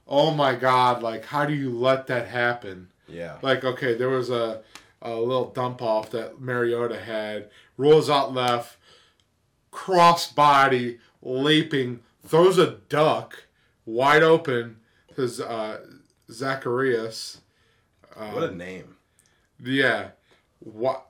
oh 0.07 0.31
my 0.31 0.55
god, 0.55 1.01
like 1.03 1.25
how 1.25 1.45
do 1.45 1.53
you 1.53 1.71
let 1.71 2.07
that 2.07 2.27
happen? 2.27 2.89
yeah. 3.07 3.37
Like 3.41 3.63
okay, 3.63 3.95
there 3.95 4.09
was 4.09 4.29
a 4.29 4.61
a 5.01 5.13
little 5.15 5.49
dump 5.51 5.81
off 5.83 6.09
that 6.11 6.39
Mariota 6.41 6.99
had, 6.99 7.49
rolls 7.77 8.09
out 8.09 8.33
left, 8.33 8.77
cross 9.71 10.31
body, 10.31 10.99
leaping, 11.21 11.99
throws 12.25 12.57
a 12.57 12.77
duck 12.89 13.43
wide 13.85 14.23
open 14.23 14.77
to 15.15 15.23
uh, 15.47 15.77
Zaccheaus. 16.29 17.37
Um, 18.15 18.33
What 18.33 18.43
a 18.43 18.55
name. 18.55 18.95
yeah. 19.63 20.09
What? 20.59 21.07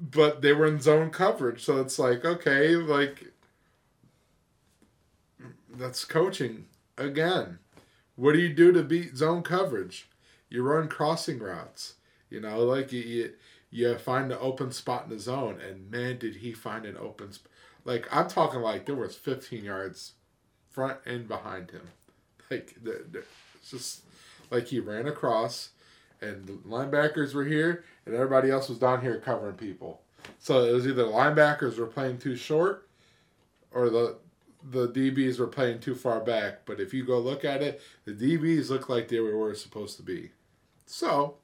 But 0.00 0.42
they 0.42 0.52
were 0.52 0.66
in 0.66 0.80
zone 0.80 1.10
coverage, 1.10 1.64
so 1.64 1.80
it's 1.80 1.98
like 1.98 2.24
okay, 2.24 2.74
like 2.74 3.32
that's 5.74 6.04
coaching 6.04 6.66
again. 6.98 7.58
What 8.16 8.32
do 8.32 8.40
you 8.40 8.52
do 8.52 8.72
to 8.72 8.82
beat 8.82 9.16
zone 9.16 9.42
coverage? 9.42 10.08
You 10.50 10.62
run 10.64 10.88
crossing 10.88 11.38
routes. 11.38 11.94
You 12.28 12.40
know, 12.40 12.60
like 12.64 12.92
you 12.92 13.00
you, 13.02 13.32
you 13.72 13.96
find 13.98 14.30
an 14.30 14.38
open 14.40 14.70
spot 14.70 15.04
in 15.04 15.10
the 15.10 15.18
zone, 15.18 15.58
and 15.60 15.90
man, 15.90 16.18
did 16.18 16.36
he 16.36 16.52
find 16.52 16.84
an 16.84 16.96
open 16.96 17.32
spot? 17.32 17.50
Like 17.84 18.06
I'm 18.12 18.28
talking 18.28 18.60
like 18.60 18.86
there 18.86 18.94
was 18.94 19.16
15 19.16 19.64
yards 19.64 20.12
front 20.70 20.98
and 21.04 21.26
behind 21.26 21.72
him. 21.72 21.82
Like 22.50 22.74
the, 22.82 23.02
the, 23.10 23.24
it's 23.54 23.70
just 23.70 24.02
like 24.50 24.66
he 24.66 24.78
ran 24.78 25.08
across 25.08 25.70
and 26.20 26.46
the 26.46 26.52
linebackers 26.68 27.32
were 27.32 27.46
here, 27.46 27.84
and 28.04 28.14
everybody 28.14 28.50
else 28.50 28.68
was 28.68 28.78
down 28.78 29.00
here 29.00 29.18
covering 29.18 29.56
people. 29.56 30.02
So 30.38 30.64
it 30.64 30.72
was 30.72 30.86
either 30.86 31.04
linebackers 31.04 31.78
were 31.78 31.86
playing 31.86 32.18
too 32.18 32.36
short, 32.36 32.88
or 33.72 33.88
the 33.88 34.18
the 34.70 34.88
DBs 34.88 35.40
were 35.40 35.48
playing 35.48 35.80
too 35.80 35.94
far 35.94 36.20
back. 36.20 36.64
But 36.64 36.78
if 36.78 36.94
you 36.94 37.04
go 37.04 37.18
look 37.18 37.44
at 37.44 37.62
it, 37.62 37.80
the 38.04 38.12
DBs 38.12 38.70
look 38.70 38.88
like 38.88 39.08
they 39.08 39.18
were 39.18 39.54
supposed 39.54 39.96
to 39.96 40.02
be. 40.02 40.30
So, 40.86 41.36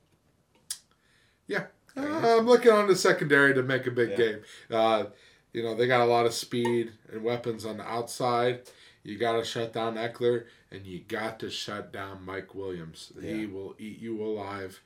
yeah, 1.47 1.67
I'm 1.97 2.47
looking 2.47 2.73
on 2.73 2.87
the 2.87 2.97
secondary 2.97 3.55
to 3.55 3.63
make 3.63 3.87
a 3.87 3.91
big 3.91 4.11
Yeah. 4.11 4.17
game. 4.17 4.41
Uh, 4.71 5.05
you 5.53 5.63
know, 5.63 5.75
they 5.75 5.87
got 5.87 6.03
a 6.03 6.11
lot 6.11 6.27
of 6.27 6.35
speed 6.35 6.93
and 7.11 7.23
weapons 7.23 7.65
on 7.65 7.79
the 7.79 7.85
outside. 7.85 8.63
You 9.03 9.17
got 9.17 9.33
to 9.33 9.45
shut 9.45 9.73
down 9.73 9.95
Ekeler, 9.95 10.45
and 10.71 10.85
you 10.85 11.01
got 11.01 11.41
to 11.41 11.51
shut 11.51 11.93
down 11.93 12.25
Mike 12.25 12.55
Williams. 12.55 13.13
He 13.21 13.47
will 13.47 13.75
eat 13.79 13.99
you 13.99 14.23
alive. 14.23 14.81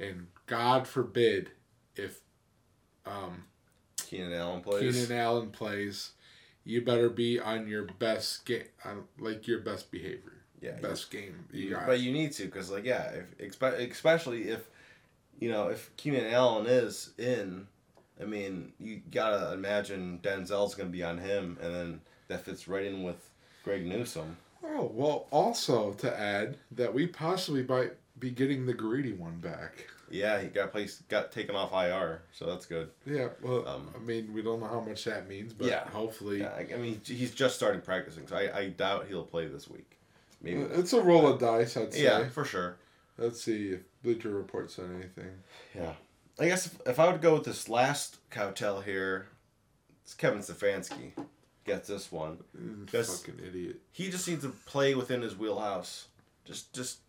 And 0.00 0.28
God 0.46 0.86
forbid 0.86 1.50
if 1.96 2.20
um, 3.04 3.44
Keenan 3.98 4.32
Allen 4.32 4.62
plays. 4.62 4.94
Keenan 4.94 5.20
Allen 5.20 5.50
plays, 5.50 6.12
you 6.64 6.82
better 6.82 7.10
be 7.10 7.38
on 7.38 7.68
your 7.68 7.84
best 7.98 8.46
game, 8.46 8.64
like 9.18 9.46
your 9.46 9.58
best 9.58 9.90
behavior, 9.90 10.42
yeah. 10.60 10.80
best 10.80 11.10
game. 11.10 11.44
You 11.52 11.70
got. 11.70 11.86
But 11.86 12.00
you 12.00 12.12
need 12.12 12.32
to, 12.32 12.44
because, 12.44 12.70
like, 12.70 12.84
yeah, 12.84 13.10
if, 13.38 13.62
especially 13.90 14.48
if, 14.48 14.68
you 15.38 15.50
know, 15.50 15.68
if 15.68 15.94
Keenan 15.96 16.26
Allen 16.32 16.66
is 16.66 17.10
in, 17.18 17.66
I 18.20 18.24
mean, 18.24 18.72
you 18.80 19.00
gotta 19.10 19.52
imagine 19.52 20.20
Denzel's 20.22 20.74
gonna 20.74 20.90
be 20.90 21.02
on 21.02 21.18
him, 21.18 21.56
and 21.60 21.74
then 21.74 22.00
that 22.28 22.44
fits 22.44 22.68
right 22.68 22.84
in 22.84 23.02
with 23.02 23.30
Greg 23.64 23.86
Newsome. 23.86 24.36
Oh 24.64 24.90
well, 24.92 25.26
also 25.30 25.92
to 25.94 26.18
add 26.20 26.56
that 26.72 26.92
we 26.92 27.06
possibly 27.06 27.62
might 27.62 27.92
be 28.18 28.30
getting 28.30 28.66
the 28.66 28.74
greedy 28.74 29.12
one 29.12 29.38
back. 29.38 29.86
Yeah, 30.10 30.40
he 30.40 30.48
got 30.48 30.72
placed, 30.72 31.06
got 31.08 31.30
taken 31.30 31.54
off 31.54 31.72
IR, 31.72 32.22
so 32.32 32.46
that's 32.46 32.64
good. 32.64 32.90
Yeah, 33.04 33.28
well, 33.42 33.68
Um, 33.68 33.90
I 33.94 33.98
mean, 33.98 34.32
we 34.32 34.40
don't 34.42 34.58
know 34.58 34.66
how 34.66 34.80
much 34.80 35.04
that 35.04 35.28
means, 35.28 35.52
but 35.52 35.66
Yeah. 35.68 35.86
hopefully, 35.90 36.40
Yeah, 36.40 36.54
I, 36.54 36.76
mean, 36.78 37.00
he's 37.04 37.34
just 37.34 37.56
starting 37.56 37.82
practicing, 37.82 38.26
so 38.26 38.34
I, 38.34 38.58
I 38.58 38.68
doubt 38.70 39.06
he'll 39.08 39.22
play 39.26 39.48
this 39.48 39.68
week. 39.68 39.98
Maybe. 40.40 40.60
it's 40.62 40.94
a 40.94 41.00
roll 41.02 41.26
of 41.26 41.38
dice. 41.38 41.76
I'd 41.76 41.92
say. 41.92 42.04
Yeah, 42.04 42.28
for 42.30 42.44
sure. 42.44 42.76
Let's 43.18 43.42
see 43.42 43.70
if 43.72 43.80
Bleacher 44.08 44.30
Report 44.30 44.70
said 44.70 44.86
anything. 44.94 45.30
Yeah. 45.74 45.92
I 46.40 46.46
guess 46.46 46.64
if, 46.66 46.78
if 46.86 46.98
I 46.98 47.10
would 47.12 47.20
go 47.20 47.34
with 47.34 47.44
this 47.44 47.68
last 47.68 48.16
cowtail 48.30 48.80
here, 48.80 49.26
it's 50.02 50.14
Kevin 50.14 50.38
Stefanski. 50.40 51.12
Gets 51.66 51.88
this 51.88 52.10
one. 52.10 52.38
Mm, 52.58 52.88
Fucking 52.88 53.38
idiot. 53.46 53.80
He 53.92 54.08
just 54.08 54.26
needs 54.26 54.44
to 54.44 54.48
play 54.64 54.94
within 54.94 55.20
his 55.20 55.36
wheelhouse. 55.36 56.06
Just 56.46 56.72
just 56.72 57.00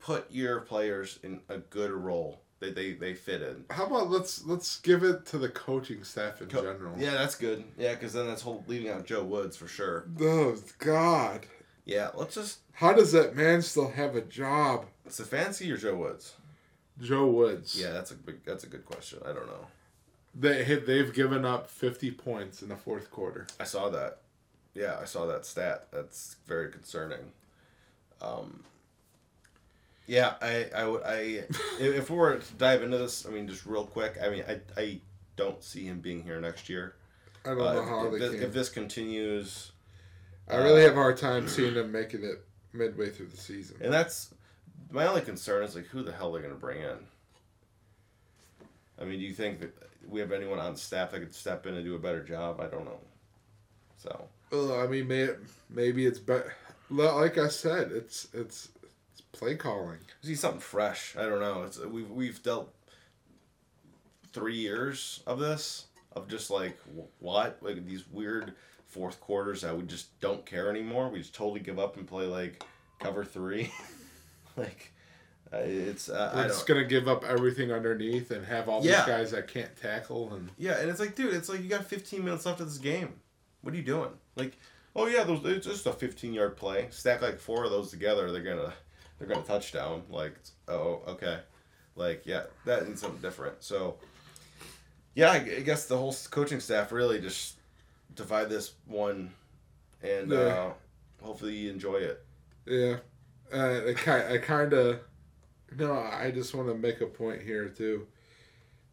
put 0.00 0.26
your 0.32 0.62
players 0.62 1.20
in 1.22 1.40
a 1.48 1.58
good 1.58 1.92
role. 1.92 2.40
They 2.58 2.72
they, 2.72 2.92
they 2.94 3.14
fit 3.14 3.40
in. 3.42 3.64
How 3.70 3.86
about 3.86 4.10
let's 4.10 4.44
let's 4.44 4.80
give 4.80 5.04
it 5.04 5.24
to 5.26 5.38
the 5.38 5.48
coaching 5.48 6.02
staff 6.02 6.42
in 6.42 6.48
Co- 6.48 6.62
general. 6.62 6.96
Yeah, 6.98 7.12
that's 7.12 7.36
good. 7.36 7.62
Yeah, 7.78 7.94
because 7.94 8.14
then 8.14 8.26
that's 8.26 8.42
whole 8.42 8.64
leaving 8.66 8.88
out 8.88 9.06
Joe 9.06 9.22
Woods 9.22 9.56
for 9.56 9.68
sure. 9.68 10.08
Oh 10.20 10.56
God, 10.78 11.46
Yeah, 11.84 12.10
let's 12.14 12.34
just 12.34 12.58
how 12.72 12.92
does 12.92 13.12
that 13.12 13.36
man 13.36 13.62
still 13.62 13.90
have 13.92 14.16
a 14.16 14.20
job? 14.22 14.86
Stefanski 15.08 15.72
or 15.72 15.76
Joe 15.76 15.96
Woods. 15.96 16.34
Joe 17.00 17.26
Woods. 17.26 17.78
Yeah, 17.80 17.90
that's 17.92 18.10
a 18.10 18.14
big, 18.14 18.44
that's 18.44 18.64
a 18.64 18.68
good 18.68 18.84
question. 18.86 19.18
I 19.24 19.28
don't 19.32 19.46
know. 19.46 19.66
They 20.34 20.64
hit, 20.64 20.86
they've 20.86 21.12
given 21.12 21.44
up 21.44 21.68
fifty 21.70 22.10
points 22.10 22.62
in 22.62 22.68
the 22.68 22.76
fourth 22.76 23.10
quarter. 23.10 23.46
I 23.60 23.64
saw 23.64 23.88
that. 23.90 24.18
Yeah, 24.74 24.96
I 25.00 25.04
saw 25.04 25.26
that 25.26 25.46
stat. 25.46 25.86
That's 25.92 26.36
very 26.46 26.70
concerning. 26.72 27.32
Um, 28.20 28.64
yeah, 30.06 30.34
I, 30.42 30.66
I 30.74 30.86
would, 30.86 31.02
I, 31.04 31.44
if, 31.80 32.10
we 32.10 32.16
were 32.16 32.36
to 32.36 32.54
dive 32.54 32.82
into 32.82 32.98
this, 32.98 33.24
I 33.26 33.30
mean, 33.30 33.46
just 33.48 33.64
real 33.66 33.84
quick, 33.86 34.16
I 34.22 34.28
mean, 34.30 34.44
I, 34.48 34.60
I 34.76 35.00
don't 35.36 35.62
see 35.62 35.84
him 35.84 36.00
being 36.00 36.22
here 36.22 36.40
next 36.40 36.68
year. 36.68 36.94
I 37.44 37.50
don't 37.50 37.60
Uh, 37.60 37.72
know 37.74 37.82
if- 37.82 37.88
how 37.88 38.06
if, 38.06 38.12
they 38.12 38.18
this, 38.18 38.30
can. 38.34 38.42
if 38.42 38.52
this 38.52 38.68
continues, 38.68 39.72
I 40.48 40.56
really 40.56 40.82
have 40.82 40.92
a 40.92 40.96
hard 40.96 41.16
time 41.18 41.48
seeing 41.48 41.74
them 41.74 41.90
making 41.92 42.22
it 42.24 42.44
midway 42.72 43.10
through 43.10 43.26
the 43.28 43.36
season. 43.36 43.76
and 43.80 43.92
that's 43.92 44.34
my 44.94 45.08
only 45.08 45.22
concern 45.22 45.64
is 45.64 45.74
like, 45.74 45.86
who 45.86 46.02
the 46.04 46.12
hell 46.12 46.30
they're 46.32 46.40
gonna 46.42 46.54
bring 46.54 46.80
in? 46.80 46.98
I 48.98 49.04
mean, 49.04 49.18
do 49.18 49.24
you 49.24 49.34
think 49.34 49.60
that 49.60 49.74
we 50.08 50.20
have 50.20 50.30
anyone 50.30 50.60
on 50.60 50.76
staff 50.76 51.10
that 51.10 51.18
could 51.18 51.34
step 51.34 51.66
in 51.66 51.74
and 51.74 51.84
do 51.84 51.96
a 51.96 51.98
better 51.98 52.22
job? 52.22 52.60
I 52.60 52.66
don't 52.66 52.84
know. 52.84 53.00
So 53.96 54.28
Well, 54.52 54.80
I 54.80 54.86
mean, 54.86 55.08
may, 55.08 55.30
maybe 55.68 56.06
it's 56.06 56.20
better. 56.20 56.54
Like 56.90 57.38
I 57.38 57.48
said, 57.48 57.90
it's 57.90 58.28
it's 58.32 58.68
it's 59.12 59.22
play 59.32 59.56
calling. 59.56 59.98
see 60.22 60.36
something 60.36 60.60
fresh. 60.60 61.16
I 61.18 61.22
don't 61.22 61.40
know. 61.40 61.64
It's 61.64 61.78
we've 61.80 62.10
we've 62.10 62.40
dealt 62.42 62.72
three 64.32 64.56
years 64.56 65.22
of 65.26 65.40
this 65.40 65.86
of 66.12 66.28
just 66.28 66.50
like 66.50 66.78
what 67.18 67.58
like 67.62 67.84
these 67.84 68.04
weird 68.08 68.54
fourth 68.86 69.20
quarters 69.20 69.62
that 69.62 69.76
we 69.76 69.82
just 69.84 70.20
don't 70.20 70.46
care 70.46 70.70
anymore. 70.70 71.08
We 71.08 71.18
just 71.18 71.34
totally 71.34 71.60
give 71.60 71.80
up 71.80 71.96
and 71.96 72.06
play 72.06 72.26
like 72.26 72.62
cover 73.00 73.24
three. 73.24 73.72
like 74.56 74.92
uh, 75.52 75.58
it's 75.58 76.08
uh, 76.08 76.30
I 76.32 76.36
We're 76.36 76.42
don't. 76.42 76.50
just 76.50 76.66
gonna 76.66 76.84
give 76.84 77.06
up 77.08 77.24
everything 77.24 77.70
underneath 77.72 78.30
and 78.30 78.44
have 78.46 78.68
all 78.68 78.84
Yeah. 78.84 78.96
these 78.98 79.06
guys 79.06 79.30
that 79.32 79.48
can't 79.48 79.74
tackle 79.76 80.34
and 80.34 80.50
Yeah, 80.58 80.78
and 80.80 80.90
it's 80.90 81.00
like, 81.00 81.14
dude, 81.14 81.34
it's 81.34 81.48
like 81.48 81.62
you 81.62 81.68
got 81.68 81.84
15 81.84 82.24
minutes 82.24 82.46
left 82.46 82.60
of 82.60 82.66
this 82.68 82.78
game. 82.78 83.14
What 83.62 83.72
are 83.74 83.76
you 83.76 83.82
doing? 83.84 84.10
Like, 84.36 84.56
oh 84.96 85.06
yeah, 85.06 85.24
those 85.24 85.44
it's 85.44 85.66
just 85.66 85.86
a 85.86 85.92
15 85.92 86.34
yard 86.34 86.56
play. 86.56 86.88
Stack 86.90 87.22
like 87.22 87.38
four 87.38 87.64
of 87.64 87.70
those 87.70 87.90
together, 87.90 88.30
they're 88.32 88.42
gonna 88.42 88.72
they're 89.18 89.28
gonna 89.28 89.42
touchdown. 89.42 90.02
Like, 90.10 90.34
oh 90.68 91.02
okay, 91.08 91.38
like 91.94 92.22
yeah, 92.26 92.44
that 92.64 92.86
needs 92.88 93.00
something 93.00 93.20
different. 93.22 93.62
So, 93.62 93.96
yeah, 95.14 95.30
I, 95.30 95.36
I 95.36 95.60
guess 95.60 95.86
the 95.86 95.96
whole 95.96 96.14
coaching 96.30 96.58
staff 96.60 96.90
really 96.90 97.20
just 97.20 97.54
divide 98.16 98.48
this 98.50 98.72
one, 98.86 99.30
and 100.02 100.30
Yeah. 100.32 100.38
uh, 100.38 100.72
hopefully 101.22 101.54
you 101.54 101.70
enjoy 101.70 101.96
it. 101.98 102.24
yeah. 102.66 102.96
Uh, 103.52 103.80
I 103.88 103.92
kind 103.94 104.32
I 104.32 104.38
kind 104.38 104.72
of 104.72 105.00
no. 105.76 105.92
I 105.92 106.30
just 106.30 106.54
want 106.54 106.68
to 106.68 106.74
make 106.74 107.00
a 107.00 107.06
point 107.06 107.42
here 107.42 107.68
too. 107.68 108.06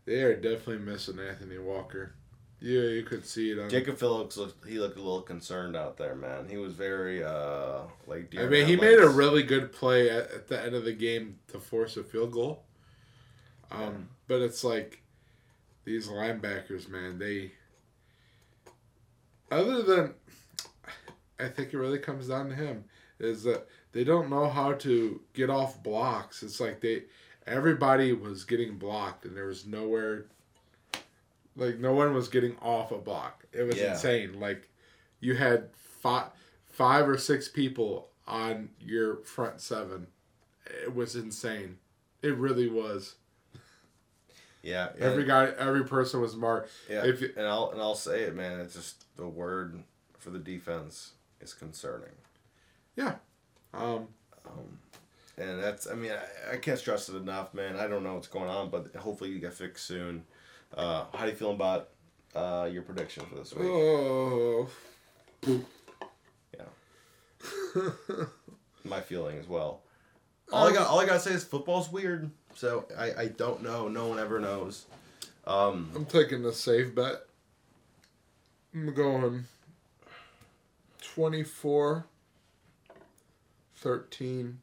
They 0.06 0.22
are 0.24 0.36
definitely 0.36 0.80
missing 0.80 1.20
Anthony 1.20 1.58
Walker. 1.58 2.14
Yeah, 2.60 2.82
you 2.82 3.04
could 3.04 3.26
see 3.26 3.52
it 3.52 3.60
on. 3.60 3.70
Jacob 3.70 3.98
Phillips 3.98 4.38
looked 4.38 4.68
he 4.68 4.78
looked 4.78 4.98
a 4.98 5.02
little 5.02 5.22
concerned 5.22 5.76
out 5.76 5.98
there, 5.98 6.16
man. 6.16 6.48
He 6.48 6.58
was 6.58 6.74
very 6.74 7.24
uh 7.24 7.82
like. 8.06 8.34
I 8.38 8.46
mean, 8.46 8.68
he 8.68 8.76
made 8.76 9.00
a 9.00 9.10
really 9.10 9.42
good 9.42 9.72
play 9.72 10.10
at, 10.10 10.32
at 10.32 10.48
the 10.48 10.62
end 10.62 10.76
of 10.76 10.86
the 10.86 10.94
game 10.94 11.40
to 11.48 11.60
force 11.60 11.98
a 11.98 12.04
field 12.04 12.32
goal. 12.32 12.64
Um, 13.72 14.10
but 14.28 14.42
it's 14.42 14.64
like 14.64 15.02
these 15.86 16.08
linebackers, 16.08 16.88
man. 16.88 17.18
They 17.18 17.54
other 19.50 19.82
than 19.82 20.14
I 21.40 21.48
think 21.48 21.74
it 21.74 21.78
really 21.78 22.00
comes 22.00 22.28
down 22.28 22.50
to 22.50 22.56
him 22.56 22.86
is 23.24 23.44
that 23.44 23.68
they 23.92 24.04
don't 24.04 24.30
know 24.30 24.50
how 24.50 24.74
to 24.74 25.22
get 25.34 25.50
off 25.50 25.82
blocks. 25.84 26.44
It's 26.44 26.60
like 26.60 26.82
they 26.82 27.04
everybody 27.48 28.14
was 28.14 28.44
getting 28.44 28.78
blocked 28.78 29.26
and 29.26 29.36
there 29.36 29.48
was 29.48 29.66
nowhere 29.66 30.26
like 31.56 31.80
no 31.80 31.94
one 31.94 32.14
was 32.14 32.28
getting 32.28 32.58
off 32.62 32.92
a 32.92 32.98
block. 32.98 33.46
It 33.52 33.64
was 33.64 33.78
Yeah. 33.78 33.94
insane. 33.94 34.40
Like 34.40 34.70
you 35.20 35.36
had 35.36 35.70
five 35.74 36.28
five 36.68 37.08
or 37.08 37.18
six 37.18 37.48
people 37.48 38.10
on 38.28 38.70
your 38.80 39.18
front 39.24 39.60
seven. 39.62 40.08
It 40.84 40.96
was 40.96 41.16
insane. 41.16 41.78
It 42.22 42.36
really 42.36 42.70
was. 42.70 43.16
Yeah, 44.64 44.90
Every 45.00 45.26
guy, 45.26 45.48
every 45.58 45.84
person 45.84 46.22
was 46.22 46.36
marked. 46.36 46.70
Yeah, 46.88 47.04
If 47.04 47.20
you- 47.20 47.34
and 47.36 47.48
I'll 47.48 47.72
and 47.72 47.82
I'll 47.82 47.96
say 47.96 48.22
it, 48.24 48.36
man. 48.36 48.60
It's 48.60 48.76
just 48.76 49.04
the 49.18 49.28
word 49.28 49.84
for 50.20 50.30
the 50.30 50.38
defense 50.38 51.14
is 51.42 51.54
concerning, 51.56 52.14
Um, 53.74 54.08
um, 54.46 54.80
and 55.38 55.64
that's. 55.64 55.88
I 55.88 55.94
mean, 55.96 56.12
I, 56.12 56.54
I 56.54 56.58
can't 56.58 56.78
stress 56.78 57.10
it 57.10 57.16
enough, 57.16 57.54
man. 57.54 57.76
I 57.78 57.88
don't 57.88 58.04
know 58.04 58.16
what's 58.16 58.28
going 58.28 58.50
on, 58.50 58.70
but 58.70 58.96
hopefully 58.96 59.30
you 59.30 59.40
get 59.40 59.54
fixed 59.54 59.86
soon. 59.86 60.24
Uh, 60.76 61.06
how 61.14 61.26
do 61.26 61.32
you 61.32 61.38
feel 61.38 61.52
about 61.52 61.90
uh, 62.36 62.70
your 62.72 62.82
prediction 62.82 63.26
for 63.26 63.36
this 63.36 63.54
week? 63.54 63.68
oh, 63.68 64.70
Yeah. 66.54 66.64
My 68.84 69.02
feeling 69.02 69.38
as 69.38 69.48
well. 69.48 69.82
All 70.52 70.68
I 70.68 70.74
got, 70.74 70.88
all 70.88 71.00
I 71.00 71.06
gotta 71.06 71.20
say 71.20 71.32
is 71.32 71.44
football's 71.44 71.92
weird. 71.92 72.30
So 72.56 72.86
I, 72.98 73.14
I 73.14 73.28
don't 73.28 73.64
know. 73.64 73.88
No 73.88 74.08
one 74.08 74.20
ever 74.20 74.40
knows. 74.40 74.86
Um, 75.48 75.90
I'm 75.96 76.06
taking 76.06 76.44
the 76.44 76.52
safe 76.54 76.94
bet. 76.94 77.22
I'm 78.74 78.94
going 78.94 79.46
24 81.02 82.06
13 83.82 84.60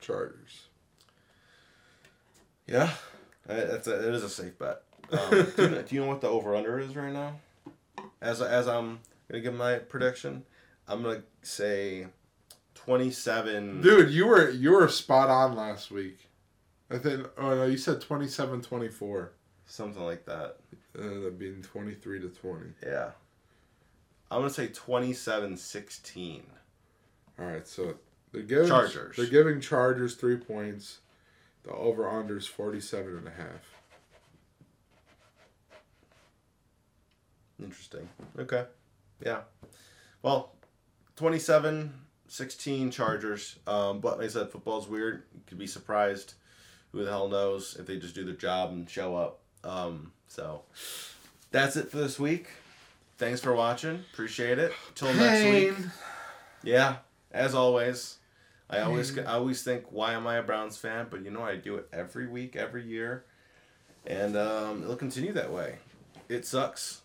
Chargers. 0.00 0.66
yeah, 2.66 2.90
that's 3.46 3.86
a, 3.86 4.08
it 4.08 4.14
is 4.14 4.22
a 4.22 4.28
safe 4.28 4.58
bet. 4.58 4.82
Um, 5.10 5.30
do, 5.56 5.62
you 5.62 5.68
know, 5.68 5.82
do 5.82 5.94
you 5.94 6.00
know 6.02 6.06
what 6.06 6.20
the 6.20 6.28
over 6.28 6.54
under 6.54 6.78
is 6.78 6.94
right 6.94 7.12
now? 7.12 7.36
As 8.20 8.40
as 8.40 8.68
I'm 8.68 9.00
gonna 9.28 9.42
give 9.42 9.54
my 9.54 9.76
prediction, 9.76 10.44
I'm 10.86 11.02
gonna 11.02 11.22
say 11.42 12.06
twenty 12.74 13.10
seven. 13.10 13.80
Dude, 13.80 14.10
you 14.10 14.26
were 14.26 14.50
you 14.50 14.72
were 14.72 14.88
spot 14.88 15.30
on 15.30 15.56
last 15.56 15.90
week. 15.90 16.28
I 16.90 16.98
think 16.98 17.26
oh 17.38 17.54
no, 17.54 17.64
you 17.64 17.78
said 17.78 18.00
27 18.02 18.60
24. 18.60 19.32
something 19.66 20.04
like 20.04 20.26
that. 20.26 20.56
Uh, 20.98 21.20
that 21.20 21.38
being 21.38 21.62
23 21.62 22.20
to 22.20 22.28
20. 22.28 22.66
Yeah, 22.84 23.12
I'm 24.30 24.40
gonna 24.40 24.50
say 24.50 24.68
27-16. 24.68 26.42
All 27.38 27.46
right, 27.46 27.66
so 27.66 27.94
they're 28.32 28.42
giving 28.42 28.68
Chargers. 28.68 29.16
They're 29.16 29.26
giving 29.26 29.60
Chargers 29.60 30.14
3 30.14 30.36
points. 30.38 30.98
The 31.64 31.72
over 31.72 32.08
under 32.08 32.36
is 32.36 32.46
47 32.46 33.16
and 33.16 33.28
a 33.28 33.30
half. 33.30 33.76
Interesting. 37.62 38.08
Okay. 38.38 38.64
Yeah. 39.24 39.40
Well, 40.22 40.52
27 41.16 41.92
16 42.32 42.90
Chargers. 42.90 43.58
Um, 43.66 44.00
but 44.00 44.16
like 44.16 44.26
I 44.26 44.30
said, 44.30 44.48
football's 44.48 44.88
weird. 44.88 45.24
You 45.34 45.40
could 45.46 45.58
be 45.58 45.66
surprised. 45.66 46.34
Who 46.92 47.04
the 47.04 47.10
hell 47.10 47.28
knows 47.28 47.76
if 47.78 47.86
they 47.86 47.98
just 47.98 48.14
do 48.14 48.24
their 48.24 48.34
job 48.34 48.70
and 48.70 48.88
show 48.88 49.16
up. 49.16 49.40
Um, 49.64 50.12
so 50.28 50.62
that's 51.50 51.76
it 51.76 51.90
for 51.90 51.98
this 51.98 52.18
week. 52.18 52.48
Thanks 53.18 53.40
for 53.40 53.54
watching. 53.54 54.04
Appreciate 54.12 54.58
it. 54.58 54.72
Till 54.94 55.12
next 55.14 55.44
week. 55.44 55.86
Yeah, 56.62 56.96
as 57.30 57.54
always. 57.54 58.18
I 58.72 58.80
always 58.80 59.16
I 59.18 59.24
always 59.34 59.62
think 59.62 59.84
why 59.90 60.14
am 60.14 60.26
I 60.26 60.36
a 60.36 60.42
Browns 60.42 60.76
fan? 60.76 61.06
But 61.10 61.24
you 61.24 61.30
know 61.30 61.42
I 61.42 61.56
do 61.56 61.76
it 61.76 61.88
every 61.92 62.26
week, 62.26 62.56
every 62.56 62.84
year. 62.84 63.24
And 64.06 64.36
um, 64.36 64.82
it'll 64.82 64.96
continue 64.96 65.32
that 65.34 65.52
way. 65.52 65.76
It 66.28 66.44
sucks. 66.46 67.02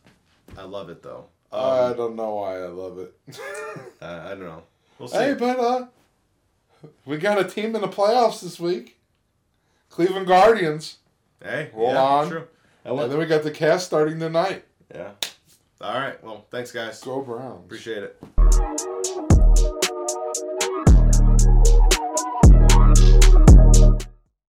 I 0.57 0.63
love 0.63 0.89
it 0.89 1.03
though. 1.03 1.25
I 1.51 1.89
Um, 1.91 1.97
don't 1.97 2.15
know 2.15 2.35
why 2.35 2.59
I 2.61 2.67
love 2.67 2.97
it. 2.99 3.13
I, 4.01 4.27
I 4.27 4.29
don't 4.29 4.39
know. 4.45 4.63
We'll 4.97 5.07
see. 5.09 5.17
hey, 5.17 5.33
but 5.33 5.59
uh, 5.59 5.85
we 7.05 7.17
got 7.17 7.39
a 7.39 7.43
team 7.43 7.75
in 7.75 7.81
the 7.81 7.87
playoffs 7.87 8.41
this 8.41 8.59
week. 8.59 8.97
Cleveland 9.89 10.27
Guardians. 10.27 10.97
Hey, 11.43 11.69
Hold 11.73 11.91
yeah, 11.93 12.01
on. 12.01 12.27
True. 12.29 12.47
I 12.85 12.89
And 12.89 13.11
then 13.11 13.17
we 13.19 13.25
got 13.25 13.43
the 13.43 13.51
cast 13.51 13.85
starting 13.87 14.19
tonight. 14.19 14.65
yeah. 14.93 15.11
All 15.79 15.93
right. 15.93 16.21
Well, 16.23 16.45
thanks 16.49 16.71
guys. 16.71 16.99
Go 17.03 17.21
Browns. 17.21 17.63
Appreciate 17.65 18.03
it. 18.03 18.17